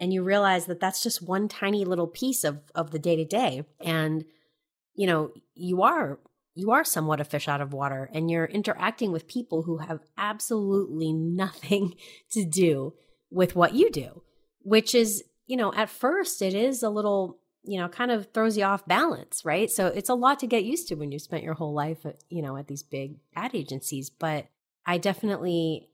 and 0.00 0.12
you 0.12 0.22
realize 0.22 0.66
that 0.66 0.80
that's 0.80 1.02
just 1.02 1.22
one 1.22 1.48
tiny 1.48 1.84
little 1.84 2.08
piece 2.08 2.44
of 2.44 2.60
of 2.74 2.90
the 2.90 2.98
day 2.98 3.16
to 3.16 3.24
day 3.24 3.64
and 3.80 4.24
you 4.94 5.06
know, 5.06 5.30
you 5.54 5.82
are 5.82 6.18
you 6.54 6.70
are 6.70 6.84
somewhat 6.84 7.20
a 7.20 7.24
fish 7.24 7.48
out 7.48 7.60
of 7.62 7.72
water 7.72 8.10
and 8.12 8.30
you're 8.30 8.44
interacting 8.44 9.10
with 9.10 9.26
people 9.26 9.62
who 9.62 9.78
have 9.78 10.00
absolutely 10.18 11.12
nothing 11.12 11.94
to 12.30 12.44
do 12.44 12.94
with 13.30 13.56
what 13.56 13.74
you 13.74 13.90
do, 13.90 14.22
which 14.60 14.94
is, 14.94 15.24
you 15.46 15.56
know, 15.56 15.72
at 15.74 15.88
first 15.88 16.42
it 16.42 16.54
is 16.54 16.82
a 16.82 16.90
little 16.90 17.38
you 17.64 17.80
know, 17.80 17.88
kind 17.88 18.10
of 18.10 18.32
throws 18.32 18.56
you 18.56 18.64
off 18.64 18.86
balance, 18.86 19.44
right? 19.44 19.70
So 19.70 19.86
it's 19.86 20.08
a 20.08 20.14
lot 20.14 20.40
to 20.40 20.46
get 20.46 20.64
used 20.64 20.88
to 20.88 20.96
when 20.96 21.12
you 21.12 21.18
spent 21.18 21.44
your 21.44 21.54
whole 21.54 21.72
life, 21.72 22.04
at, 22.04 22.22
you 22.28 22.42
know, 22.42 22.56
at 22.56 22.66
these 22.66 22.82
big 22.82 23.18
ad 23.36 23.54
agencies. 23.54 24.10
But 24.10 24.46
I 24.84 24.98
definitely, 24.98 25.88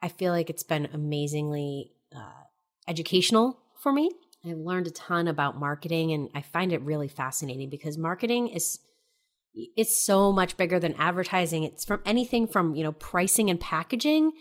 I 0.00 0.08
feel 0.08 0.32
like 0.32 0.48
it's 0.48 0.62
been 0.62 0.88
amazingly 0.92 1.92
uh, 2.14 2.44
educational 2.86 3.58
for 3.80 3.92
me. 3.92 4.10
I've 4.44 4.58
learned 4.58 4.88
a 4.88 4.90
ton 4.90 5.28
about 5.28 5.58
marketing, 5.58 6.12
and 6.12 6.28
I 6.34 6.42
find 6.42 6.72
it 6.72 6.82
really 6.82 7.08
fascinating 7.08 7.70
because 7.70 7.96
marketing 7.96 8.48
is 8.48 8.80
it's 9.54 9.94
so 9.94 10.32
much 10.32 10.56
bigger 10.56 10.80
than 10.80 10.94
advertising. 10.94 11.64
It's 11.64 11.84
from 11.84 12.00
anything 12.04 12.46
from 12.46 12.74
you 12.74 12.82
know 12.82 12.92
pricing 12.92 13.50
and 13.50 13.60
packaging 13.60 14.32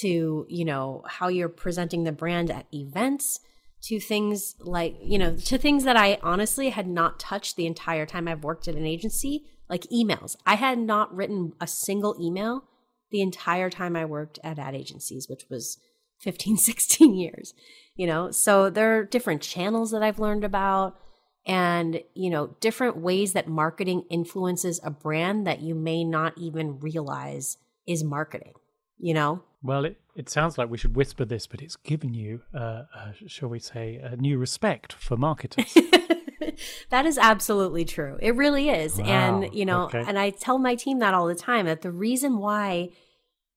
to 0.00 0.46
you 0.48 0.64
know 0.64 1.04
how 1.06 1.28
you're 1.28 1.48
presenting 1.50 2.04
the 2.04 2.12
brand 2.12 2.50
at 2.50 2.66
events 2.72 3.40
to 3.82 3.98
things 3.98 4.54
like, 4.60 4.96
you 5.02 5.18
know, 5.18 5.36
to 5.36 5.58
things 5.58 5.84
that 5.84 5.96
I 5.96 6.18
honestly 6.22 6.70
had 6.70 6.86
not 6.86 7.18
touched 7.18 7.56
the 7.56 7.66
entire 7.66 8.06
time 8.06 8.28
I've 8.28 8.44
worked 8.44 8.68
at 8.68 8.76
an 8.76 8.86
agency, 8.86 9.44
like 9.68 9.82
emails. 9.92 10.36
I 10.46 10.54
had 10.54 10.78
not 10.78 11.14
written 11.14 11.52
a 11.60 11.66
single 11.66 12.16
email 12.20 12.64
the 13.10 13.20
entire 13.20 13.70
time 13.70 13.96
I 13.96 14.04
worked 14.04 14.38
at 14.44 14.58
ad 14.58 14.74
agencies, 14.74 15.28
which 15.28 15.44
was 15.50 15.78
15, 16.20 16.56
16 16.56 17.14
years, 17.14 17.52
you 17.96 18.06
know? 18.06 18.30
So 18.30 18.70
there 18.70 18.98
are 18.98 19.04
different 19.04 19.42
channels 19.42 19.90
that 19.90 20.02
I've 20.02 20.20
learned 20.20 20.44
about 20.44 20.96
and, 21.44 22.00
you 22.14 22.30
know, 22.30 22.54
different 22.60 22.96
ways 22.96 23.32
that 23.32 23.48
marketing 23.48 24.04
influences 24.08 24.80
a 24.84 24.90
brand 24.90 25.46
that 25.48 25.60
you 25.60 25.74
may 25.74 26.04
not 26.04 26.38
even 26.38 26.78
realize 26.78 27.56
is 27.88 28.04
marketing, 28.04 28.52
you 28.98 29.14
know? 29.14 29.42
Well, 29.62 29.84
it, 29.84 30.00
it 30.16 30.28
sounds 30.28 30.58
like 30.58 30.70
we 30.70 30.78
should 30.78 30.96
whisper 30.96 31.24
this, 31.24 31.46
but 31.46 31.62
it's 31.62 31.76
given 31.76 32.14
you, 32.14 32.42
uh, 32.54 32.84
uh, 32.94 33.12
shall 33.26 33.48
we 33.48 33.58
say, 33.58 33.96
a 33.96 34.16
new 34.16 34.38
respect 34.38 34.92
for 34.92 35.16
marketers. 35.16 35.72
that 36.90 37.06
is 37.06 37.16
absolutely 37.16 37.84
true. 37.84 38.18
It 38.20 38.34
really 38.34 38.68
is. 38.68 38.98
Wow. 38.98 39.04
And, 39.04 39.54
you 39.54 39.64
know, 39.64 39.84
okay. 39.84 40.04
and 40.06 40.18
I 40.18 40.30
tell 40.30 40.58
my 40.58 40.74
team 40.74 40.98
that 40.98 41.14
all 41.14 41.26
the 41.26 41.34
time 41.34 41.66
that 41.66 41.82
the 41.82 41.92
reason 41.92 42.38
why 42.38 42.90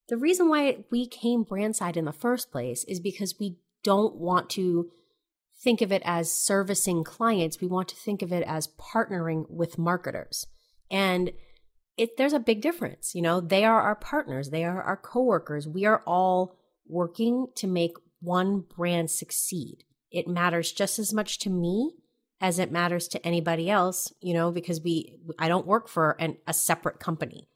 the 0.07 0.17
reason 0.17 0.49
why 0.49 0.83
we 0.91 1.07
came 1.07 1.43
brandside 1.43 1.97
in 1.97 2.05
the 2.05 2.13
first 2.13 2.51
place 2.51 2.83
is 2.83 2.99
because 2.99 3.39
we 3.39 3.57
don't 3.83 4.15
want 4.15 4.49
to 4.51 4.91
think 5.63 5.81
of 5.81 5.91
it 5.91 6.01
as 6.05 6.31
servicing 6.31 7.03
clients. 7.03 7.59
We 7.59 7.67
want 7.67 7.87
to 7.89 7.95
think 7.95 8.21
of 8.21 8.31
it 8.31 8.43
as 8.45 8.69
partnering 8.79 9.49
with 9.49 9.77
marketers. 9.77 10.45
And 10.91 11.31
it 11.97 12.17
there's 12.17 12.33
a 12.33 12.39
big 12.39 12.61
difference. 12.61 13.13
You 13.15 13.21
know, 13.21 13.41
they 13.41 13.65
are 13.65 13.81
our 13.81 13.95
partners, 13.95 14.49
they 14.49 14.63
are 14.63 14.81
our 14.81 14.97
coworkers. 14.97 15.67
We 15.67 15.85
are 15.85 16.03
all 16.05 16.57
working 16.87 17.47
to 17.55 17.67
make 17.67 17.95
one 18.19 18.63
brand 18.75 19.09
succeed. 19.11 19.83
It 20.11 20.27
matters 20.27 20.71
just 20.71 20.99
as 20.99 21.13
much 21.13 21.39
to 21.39 21.49
me 21.49 21.91
as 22.41 22.59
it 22.59 22.71
matters 22.71 23.07
to 23.09 23.25
anybody 23.25 23.69
else, 23.69 24.13
you 24.21 24.33
know, 24.33 24.51
because 24.51 24.81
we 24.81 25.17
I 25.39 25.47
don't 25.47 25.67
work 25.67 25.87
for 25.87 26.11
an, 26.19 26.37
a 26.47 26.53
separate 26.53 26.99
company. 26.99 27.47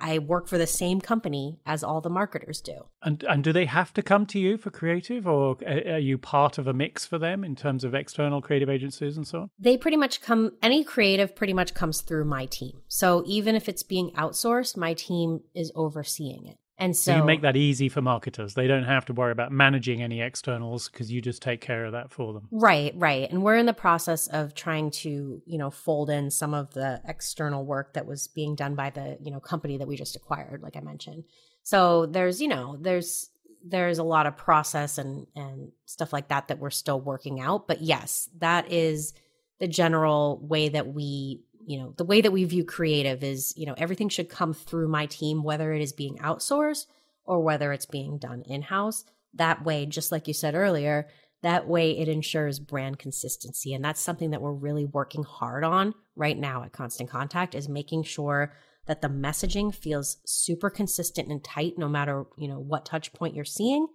I 0.00 0.18
work 0.18 0.46
for 0.46 0.58
the 0.58 0.66
same 0.66 1.00
company 1.00 1.58
as 1.64 1.82
all 1.82 2.00
the 2.00 2.10
marketers 2.10 2.60
do. 2.60 2.86
And 3.02 3.22
and 3.24 3.42
do 3.42 3.52
they 3.52 3.66
have 3.66 3.92
to 3.94 4.02
come 4.02 4.26
to 4.26 4.38
you 4.38 4.56
for 4.58 4.70
creative, 4.70 5.26
or 5.26 5.56
are 5.66 5.98
you 5.98 6.18
part 6.18 6.58
of 6.58 6.66
a 6.66 6.72
mix 6.72 7.06
for 7.06 7.18
them 7.18 7.44
in 7.44 7.56
terms 7.56 7.84
of 7.84 7.94
external 7.94 8.42
creative 8.42 8.68
agencies 8.68 9.16
and 9.16 9.26
so 9.26 9.42
on? 9.42 9.50
They 9.58 9.76
pretty 9.76 9.96
much 9.96 10.20
come. 10.20 10.52
Any 10.62 10.84
creative 10.84 11.34
pretty 11.34 11.52
much 11.52 11.74
comes 11.74 12.02
through 12.02 12.24
my 12.24 12.46
team. 12.46 12.82
So 12.88 13.22
even 13.26 13.54
if 13.54 13.68
it's 13.68 13.82
being 13.82 14.10
outsourced, 14.12 14.76
my 14.76 14.94
team 14.94 15.40
is 15.54 15.72
overseeing 15.74 16.46
it. 16.46 16.56
And 16.78 16.94
so, 16.94 17.12
so, 17.12 17.16
you 17.16 17.24
make 17.24 17.40
that 17.40 17.56
easy 17.56 17.88
for 17.88 18.02
marketers. 18.02 18.54
They 18.54 18.66
don't 18.66 18.84
have 18.84 19.06
to 19.06 19.14
worry 19.14 19.32
about 19.32 19.50
managing 19.50 20.02
any 20.02 20.20
externals 20.20 20.88
because 20.90 21.10
you 21.10 21.22
just 21.22 21.40
take 21.40 21.62
care 21.62 21.86
of 21.86 21.92
that 21.92 22.12
for 22.12 22.34
them. 22.34 22.48
Right, 22.50 22.92
right. 22.96 23.30
And 23.30 23.42
we're 23.42 23.56
in 23.56 23.64
the 23.64 23.72
process 23.72 24.26
of 24.26 24.54
trying 24.54 24.90
to, 24.90 25.40
you 25.46 25.58
know, 25.58 25.70
fold 25.70 26.10
in 26.10 26.30
some 26.30 26.52
of 26.52 26.74
the 26.74 27.00
external 27.08 27.64
work 27.64 27.94
that 27.94 28.06
was 28.06 28.28
being 28.28 28.54
done 28.54 28.74
by 28.74 28.90
the, 28.90 29.16
you 29.22 29.30
know, 29.30 29.40
company 29.40 29.78
that 29.78 29.88
we 29.88 29.96
just 29.96 30.16
acquired, 30.16 30.62
like 30.62 30.76
I 30.76 30.80
mentioned. 30.80 31.24
So 31.62 32.04
there's, 32.04 32.42
you 32.42 32.48
know, 32.48 32.76
there's 32.78 33.30
there's 33.68 33.98
a 33.98 34.04
lot 34.04 34.26
of 34.26 34.36
process 34.36 34.98
and 34.98 35.26
and 35.34 35.72
stuff 35.86 36.12
like 36.12 36.28
that 36.28 36.48
that 36.48 36.58
we're 36.58 36.70
still 36.70 37.00
working 37.00 37.40
out. 37.40 37.66
But 37.66 37.80
yes, 37.80 38.28
that 38.38 38.70
is 38.70 39.14
the 39.58 39.66
general 39.66 40.38
way 40.42 40.68
that 40.68 40.88
we 40.88 41.42
you 41.66 41.78
know 41.78 41.94
the 41.96 42.04
way 42.04 42.20
that 42.20 42.32
we 42.32 42.44
view 42.44 42.64
creative 42.64 43.22
is 43.22 43.52
you 43.56 43.66
know 43.66 43.74
everything 43.76 44.08
should 44.08 44.28
come 44.28 44.54
through 44.54 44.88
my 44.88 45.06
team 45.06 45.42
whether 45.42 45.72
it 45.72 45.82
is 45.82 45.92
being 45.92 46.16
outsourced 46.18 46.86
or 47.24 47.42
whether 47.42 47.72
it's 47.72 47.86
being 47.86 48.18
done 48.18 48.42
in-house. 48.46 49.04
That 49.34 49.64
way 49.64 49.86
just 49.86 50.12
like 50.12 50.28
you 50.28 50.34
said 50.34 50.54
earlier 50.54 51.08
that 51.42 51.68
way 51.68 51.96
it 51.98 52.08
ensures 52.08 52.58
brand 52.58 52.98
consistency. 52.98 53.74
And 53.74 53.84
that's 53.84 54.00
something 54.00 54.30
that 54.30 54.40
we're 54.40 54.52
really 54.52 54.84
working 54.84 55.22
hard 55.22 55.64
on 55.64 55.94
right 56.16 56.36
now 56.36 56.64
at 56.64 56.72
constant 56.72 57.10
contact 57.10 57.54
is 57.54 57.68
making 57.68 58.02
sure 58.04 58.52
that 58.86 59.00
the 59.00 59.08
messaging 59.08 59.74
feels 59.74 60.16
super 60.24 60.70
consistent 60.70 61.28
and 61.28 61.42
tight 61.44 61.74
no 61.76 61.88
matter 61.88 62.24
you 62.36 62.48
know 62.48 62.58
what 62.58 62.86
touch 62.86 63.12
point 63.12 63.34
you're 63.34 63.44
seeing 63.44 63.86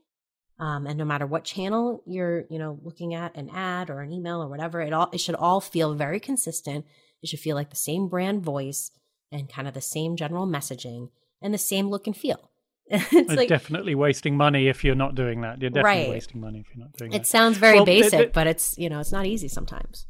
um, 0.60 0.86
and 0.86 0.98
no 0.98 1.06
matter 1.06 1.26
what 1.26 1.44
channel 1.44 2.04
you're 2.06 2.46
you 2.50 2.60
know 2.60 2.78
looking 2.84 3.14
at 3.14 3.36
an 3.36 3.50
ad 3.50 3.90
or 3.90 4.02
an 4.02 4.12
email 4.12 4.44
or 4.44 4.48
whatever 4.48 4.82
it 4.82 4.94
all 4.94 5.10
it 5.12 5.20
should 5.20 5.36
all 5.36 5.62
feel 5.62 5.94
very 5.94 6.20
consistent 6.20 6.86
it 7.22 7.30
should 7.30 7.40
feel 7.40 7.56
like 7.56 7.70
the 7.70 7.76
same 7.76 8.08
brand 8.08 8.44
voice 8.44 8.92
and 9.32 9.52
kind 9.52 9.68
of 9.68 9.74
the 9.74 9.82
same 9.82 10.16
general 10.16 10.48
messaging 10.48 11.10
and 11.42 11.54
the 11.54 11.58
same 11.58 11.90
look 11.90 12.08
and 12.08 12.16
feel. 12.16 12.52
it's 12.92 13.34
like, 13.34 13.48
definitely 13.48 13.96
wasting 13.96 14.36
money 14.36 14.68
if 14.68 14.84
you're 14.84 14.96
not 14.96 15.16
doing 15.16 15.42
that. 15.42 15.62
You're 15.62 15.70
definitely 15.70 16.02
right. 16.02 16.10
wasting 16.10 16.42
money 16.42 16.60
if 16.60 16.76
you're 16.76 16.84
not 16.84 16.92
doing 16.98 17.12
it 17.12 17.14
that. 17.14 17.22
It 17.22 17.28
sounds 17.28 17.58
very 17.58 17.78
well, 17.78 17.86
basic, 17.86 18.34
but 18.34 18.48
it's 18.48 18.78
you 18.78 18.90
know 18.90 19.00
it's 19.00 19.14
not 19.14 19.26
easy 19.26 19.48
sometimes. 19.48 20.08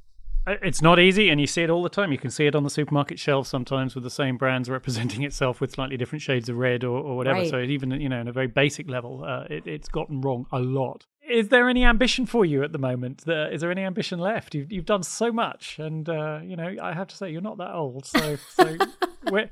It's 0.48 0.82
not 0.82 0.98
easy, 0.98 1.30
and 1.30 1.40
you 1.40 1.46
see 1.46 1.62
it 1.62 1.70
all 1.70 1.84
the 1.84 1.90
time. 1.90 2.12
You 2.12 2.18
can 2.18 2.32
see 2.32 2.48
it 2.48 2.56
on 2.56 2.64
the 2.64 2.70
supermarket 2.72 3.20
shelf 3.20 3.46
sometimes 3.46 3.94
with 3.94 4.04
the 4.04 4.10
same 4.10 4.38
brands 4.38 4.68
representing 4.68 5.22
itself 5.30 5.62
with 5.62 5.72
slightly 5.72 5.98
different 5.98 6.24
shades 6.24 6.50
of 6.50 6.58
red 6.58 6.84
or, 6.84 6.98
or 6.98 7.16
whatever. 7.16 7.42
Right. 7.42 7.50
So 7.50 7.60
even 7.60 7.92
you 8.02 8.10
know, 8.10 8.20
in 8.20 8.28
a 8.28 8.32
very 8.32 8.48
basic 8.48 8.90
level, 8.90 9.24
uh, 9.24 9.44
it, 9.52 9.68
it's 9.68 9.88
gotten 9.88 10.22
wrong 10.22 10.48
a 10.52 10.60
lot. 10.60 11.06
Is 11.32 11.50
there 11.50 11.70
any 11.70 11.84
ambition 11.86 12.26
for 12.26 12.46
you 12.46 12.64
at 12.64 12.72
the 12.72 12.78
moment? 12.78 13.24
Is 13.28 13.62
there 13.62 13.72
any 13.72 13.84
ambition 13.84 14.20
left? 14.20 14.54
You've 14.54 14.72
you've 14.72 14.86
done 14.86 15.04
so 15.04 15.32
much, 15.32 15.80
and 15.80 16.08
uh, 16.08 16.40
you 16.44 16.56
know, 16.56 16.76
I 16.82 16.94
have 16.94 17.08
to 17.08 17.16
say, 17.16 17.32
you're 17.32 17.42
not 17.42 17.58
that 17.58 17.74
old. 17.74 18.06
So, 18.06 18.38
so 18.50 18.78
where, 19.30 19.50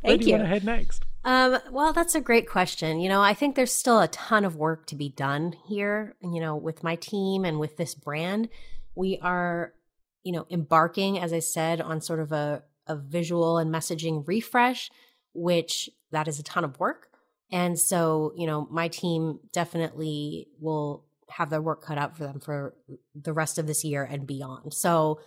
where 0.00 0.16
do 0.16 0.24
you, 0.24 0.30
you, 0.30 0.32
want 0.32 0.44
to 0.44 0.48
head 0.48 0.64
next? 0.64 1.04
Um, 1.24 1.58
well, 1.70 1.92
that's 1.92 2.14
a 2.14 2.20
great 2.20 2.48
question. 2.48 3.00
You 3.00 3.08
know, 3.08 3.20
I 3.20 3.34
think 3.34 3.54
there's 3.54 3.72
still 3.72 4.00
a 4.00 4.08
ton 4.08 4.44
of 4.44 4.56
work 4.56 4.86
to 4.86 4.96
be 4.96 5.10
done 5.10 5.54
here. 5.66 6.16
You 6.22 6.40
know, 6.40 6.56
with 6.56 6.82
my 6.82 6.96
team 6.96 7.44
and 7.44 7.58
with 7.58 7.76
this 7.76 7.94
brand, 7.94 8.48
we 8.94 9.18
are 9.22 9.74
you 10.28 10.32
know, 10.32 10.46
embarking, 10.50 11.18
as 11.18 11.32
I 11.32 11.38
said, 11.38 11.80
on 11.80 12.02
sort 12.02 12.20
of 12.20 12.32
a, 12.32 12.62
a 12.86 12.96
visual 12.96 13.56
and 13.56 13.72
messaging 13.74 14.26
refresh, 14.26 14.90
which 15.32 15.88
that 16.10 16.28
is 16.28 16.38
a 16.38 16.42
ton 16.42 16.64
of 16.64 16.78
work. 16.78 17.07
And 17.50 17.78
so, 17.78 18.32
you 18.36 18.46
know, 18.46 18.66
my 18.70 18.88
team 18.88 19.40
definitely 19.52 20.48
will 20.60 21.04
have 21.30 21.50
their 21.50 21.62
work 21.62 21.82
cut 21.82 21.98
out 21.98 22.16
for 22.16 22.24
them 22.24 22.40
for 22.40 22.74
the 23.14 23.32
rest 23.32 23.58
of 23.58 23.66
this 23.66 23.84
year 23.84 24.04
and 24.04 24.26
beyond. 24.26 24.74
So 24.74 25.20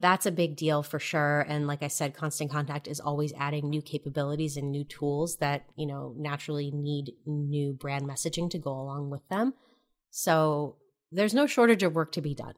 that's 0.00 0.26
a 0.26 0.32
big 0.32 0.56
deal 0.56 0.82
for 0.82 0.98
sure. 0.98 1.44
And 1.48 1.66
like 1.66 1.82
I 1.82 1.88
said, 1.88 2.14
Constant 2.14 2.50
Contact 2.50 2.88
is 2.88 3.00
always 3.00 3.32
adding 3.38 3.68
new 3.68 3.82
capabilities 3.82 4.56
and 4.56 4.70
new 4.70 4.84
tools 4.84 5.36
that, 5.36 5.66
you 5.76 5.86
know, 5.86 6.14
naturally 6.16 6.70
need 6.70 7.12
new 7.26 7.72
brand 7.74 8.06
messaging 8.06 8.50
to 8.50 8.58
go 8.58 8.72
along 8.72 9.10
with 9.10 9.28
them. 9.28 9.54
So 10.10 10.76
there's 11.12 11.34
no 11.34 11.46
shortage 11.46 11.82
of 11.82 11.94
work 11.94 12.12
to 12.12 12.22
be 12.22 12.34
done. 12.34 12.54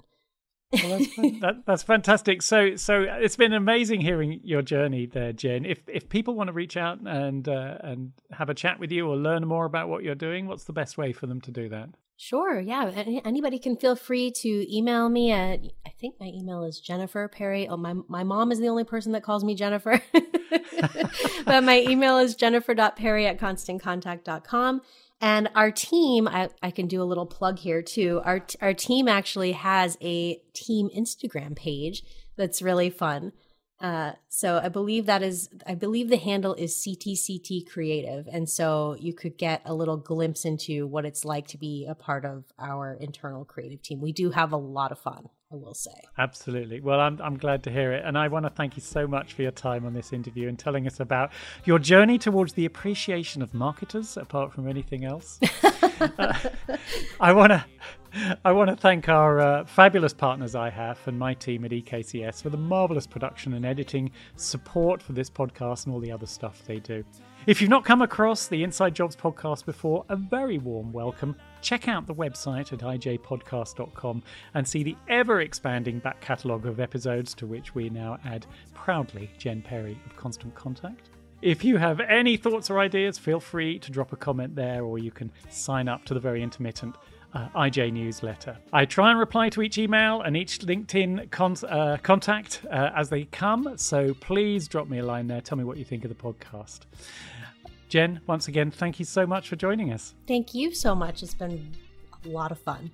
Well, 0.73 0.99
that's, 0.99 1.17
that, 1.41 1.63
that's 1.67 1.83
fantastic. 1.83 2.43
So, 2.43 2.77
so 2.77 3.03
it's 3.09 3.37
been 3.37 3.53
amazing 3.53 4.01
hearing 4.01 4.41
your 4.43 4.63
journey 4.63 5.07
there, 5.07 5.33
Jen. 5.33 5.65
If 5.65 5.81
if 5.89 6.09
people 6.09 6.35
want 6.35 6.49
to 6.49 6.53
reach 6.53 6.77
out 6.77 7.01
and 7.05 7.49
uh, 7.49 7.79
and 7.81 8.13
have 8.33 8.49
a 8.49 8.55
chat 8.55 8.79
with 8.79 8.91
you 8.91 9.09
or 9.09 9.17
learn 9.17 9.47
more 9.47 9.65
about 9.65 9.89
what 9.89 10.03
you're 10.03 10.15
doing, 10.15 10.47
what's 10.47 10.65
the 10.65 10.73
best 10.73 10.97
way 10.97 11.13
for 11.13 11.27
them 11.27 11.41
to 11.43 11.51
do 11.51 11.69
that? 11.69 11.91
Sure. 12.17 12.61
Yeah. 12.61 12.91
Anybody 13.25 13.59
can 13.59 13.77
feel 13.77 13.97
free 13.97 14.31
to 14.31 14.75
email 14.75 15.09
me 15.09 15.33
at. 15.33 15.61
I 15.85 15.91
think 16.01 16.17
my 16.21 16.27
email 16.27 16.63
is 16.63 16.79
Jennifer 16.79 17.27
Perry. 17.29 17.69
Oh, 17.69 17.77
my 17.77 17.95
my 18.09 18.23
mom 18.23 18.53
is 18.53 18.61
the 18.61 18.69
only 18.69 18.85
person 18.85 19.13
that 19.13 19.23
calls 19.23 19.43
me 19.43 19.55
Jennifer, 19.55 20.01
but 21.45 21.65
my 21.65 21.81
email 21.81 22.19
is 22.19 22.35
jennifer.perry 22.37 23.27
at 23.27 23.39
constantcontact.com. 23.39 24.83
And 25.23 25.49
our 25.55 25.71
team, 25.71 26.27
I, 26.27 26.51
I 26.63 26.73
can 26.73 26.89
do 26.89 27.01
a 27.01 27.05
little 27.05 27.27
plug 27.27 27.61
here 27.61 27.81
too. 27.81 28.21
Our 28.25 28.45
our 28.61 28.75
team 28.75 29.07
actually 29.07 29.53
has 29.53 29.97
a 30.03 30.43
team 30.53 30.91
Instagram 30.95 31.55
page 31.55 32.03
that's 32.37 32.61
really 32.61 32.91
fun. 32.91 33.33
Uh, 33.81 34.13
so 34.29 34.61
I 34.63 34.69
believe 34.69 35.07
that 35.07 35.23
is, 35.23 35.49
I 35.67 35.75
believe 35.75 36.09
the 36.09 36.17
handle 36.17 36.55
is 36.55 36.75
CTCT 36.75 37.69
Creative. 37.69 38.29
And 38.31 38.49
so 38.49 38.97
you 39.01 39.13
could 39.13 39.37
get 39.37 39.61
a 39.65 39.75
little 39.75 39.97
glimpse 39.97 40.45
into 40.45 40.87
what 40.87 41.05
it's 41.05 41.25
like 41.25 41.49
to 41.49 41.59
be 41.59 41.87
a 41.89 41.97
part 41.97 42.25
of 42.25 42.45
our 42.61 42.95
internal 42.95 43.45
creative 43.45 43.83
team. 43.83 44.01
We 44.01 44.13
do 44.13 44.31
have 44.31 44.53
a 44.53 44.57
lot 44.57 44.93
of 44.93 45.01
fun. 45.01 45.31
I 45.53 45.57
will 45.57 45.75
say. 45.75 45.91
Absolutely. 46.17 46.81
Well, 46.81 46.99
I'm, 46.99 47.21
I'm 47.23 47.37
glad 47.37 47.63
to 47.65 47.71
hear 47.71 47.93
it. 47.93 48.05
And 48.05 48.17
I 48.17 48.29
want 48.29 48.47
to 48.47 48.51
thank 48.51 48.77
you 48.77 48.83
so 48.83 49.07
much 49.07 49.35
for 49.35 49.43
your 49.43 49.51
time 49.51 49.85
on 49.85 49.93
this 49.93 50.13
interview 50.13 50.49
and 50.49 50.59
telling 50.59 50.87
us 50.87 50.99
about 50.99 51.31
your 51.65 51.79
journey 51.79 52.19
towards 52.19 52.55
the 52.55 52.65
appreciation 52.65 53.43
of 53.43 53.53
marketers, 53.53 54.17
apart 54.17 54.53
from 54.53 54.67
anything 54.67 55.05
else. 55.05 55.39
uh, 56.01 56.39
I 57.21 57.33
want 57.33 57.53
to. 57.53 57.65
I 58.45 58.53
want 58.53 58.69
to 58.69 58.77
thank 58.77 59.09
our 59.09 59.41
uh, 59.41 59.65
fabulous 59.65 60.13
partners 60.13 60.55
IHAF 60.55 61.07
and 61.07 61.19
my 61.19 61.35
team 61.35 61.65
at 61.65 61.71
EKCS 61.71 62.43
for 62.43 62.51
the 62.51 62.57
marvelous 62.57 63.07
production 63.07 63.55
and 63.55 63.65
editing 63.65 64.11
support 64.37 65.03
for 65.03 65.13
this 65.13 65.31
podcast 65.31 65.87
and 65.87 65.95
all 65.95 66.01
the 66.01 66.13
other 66.13 66.27
stuff 66.27 66.63
they 66.67 66.79
do. 66.79 67.05
If 67.47 67.61
you've 67.61 67.71
not 67.71 67.85
come 67.85 68.03
across 68.03 68.47
the 68.47 68.63
Inside 68.63 68.95
Jobs 68.95 69.17
podcast 69.17 69.65
before, 69.65 70.05
a 70.09 70.17
very 70.17 70.59
warm 70.59 70.93
welcome. 70.93 71.35
Check 71.61 71.89
out 71.89 72.07
the 72.07 72.15
website 72.15 72.73
at 72.73 72.81
ijpodcast.com 72.81 74.23
and 74.55 74.69
see 74.69 74.83
the 74.83 74.97
ever 75.09 75.41
expanding 75.41 75.99
back 75.99 76.21
catalogue 76.21 76.67
of 76.67 76.81
episodes 76.81 77.35
to 77.35 77.47
which 77.47 77.75
we 77.75 77.89
now 77.89 78.19
add 78.25 78.47
proudly 78.75 79.31
Jen 79.39 79.63
Perry 79.63 79.99
of 80.07 80.17
Constant 80.17 80.55
Contact. 80.55 81.09
If 81.41 81.65
you 81.65 81.77
have 81.77 81.99
any 81.99 82.37
thoughts 82.37 82.71
or 82.71 82.79
ideas, 82.79 83.19
feel 83.19 83.41
free 83.41 83.81
to 83.81 83.91
drop 83.91 84.13
a 84.13 84.17
comment 84.17 84.55
there, 84.55 84.85
or 84.85 85.01
you 85.01 85.11
can 85.11 85.33
sign 85.49 85.89
up 85.89 86.05
to 86.05 86.15
the 86.15 86.21
very 86.21 86.41
intermittent 86.41 86.95
uh, 87.35 87.49
IJ 87.55 87.93
newsletter. 87.93 88.57
I 88.73 88.85
try 88.85 89.11
and 89.11 89.19
reply 89.19 89.49
to 89.51 89.63
each 89.63 89.79
email 89.79 90.21
and 90.23 90.37
each 90.37 90.61
LinkedIn 90.61 91.31
con- 91.31 91.57
uh, 91.69 91.97
contact 92.03 92.63
uh, 92.71 92.91
as 92.95 93.09
they 93.09 93.25
come, 93.25 93.75
so 93.77 94.15
please 94.15 94.69
drop 94.69 94.89
me 94.89 94.99
a 94.99 95.05
line 95.05 95.27
there. 95.27 95.41
Tell 95.41 95.59
me 95.59 95.65
what 95.65 95.77
you 95.79 95.85
think 95.85 96.05
of 96.05 96.09
the 96.09 96.15
podcast. 96.15 96.81
Jen, 97.89 98.21
once 98.27 98.49
again, 98.49 98.71
thank 98.71 98.99
you 98.99 99.05
so 99.05 99.27
much 99.27 99.49
for 99.49 99.57
joining 99.57 99.93
us. 99.93 100.15
Thank 100.27 100.55
you 100.55 100.75
so 100.75 100.95
much. 100.95 101.23
It's 101.23 101.35
been 101.35 101.73
a 102.25 102.29
lot 102.29 102.51
of 102.51 102.59
fun. 102.59 102.91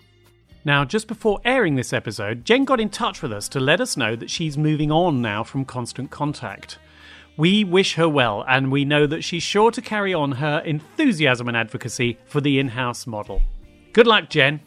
Now, 0.65 0.85
just 0.85 1.07
before 1.07 1.41
airing 1.45 1.77
this 1.77 1.93
episode, 1.93 2.45
Jen 2.45 2.65
got 2.65 2.81
in 2.81 2.91
touch 2.91 3.23
with 3.23 3.33
us 3.33 3.49
to 3.51 3.61
let 3.61 3.81
us 3.81 3.97
know 3.97 4.17
that 4.17 4.29
she's 4.29 4.59
moving 4.59 4.91
on 4.91 5.23
now 5.23 5.45
from 5.45 5.65
Constant 5.65 6.11
Contact. 6.11 6.79
We 7.37 7.63
wish 7.63 7.95
her 7.95 8.09
well, 8.09 8.45
and 8.49 8.73
we 8.73 8.85
know 8.85 9.07
that 9.07 9.23
she's 9.23 9.45
sure 9.45 9.71
to 9.71 9.81
carry 9.81 10.13
on 10.13 10.33
her 10.33 10.59
enthusiasm 10.59 11.47
and 11.47 11.57
advocacy 11.57 12.19
for 12.25 12.41
the 12.41 12.59
in 12.59 12.71
house 12.71 13.07
model. 13.07 13.43
Good 13.93 14.07
luck, 14.07 14.29
Jen. 14.31 14.61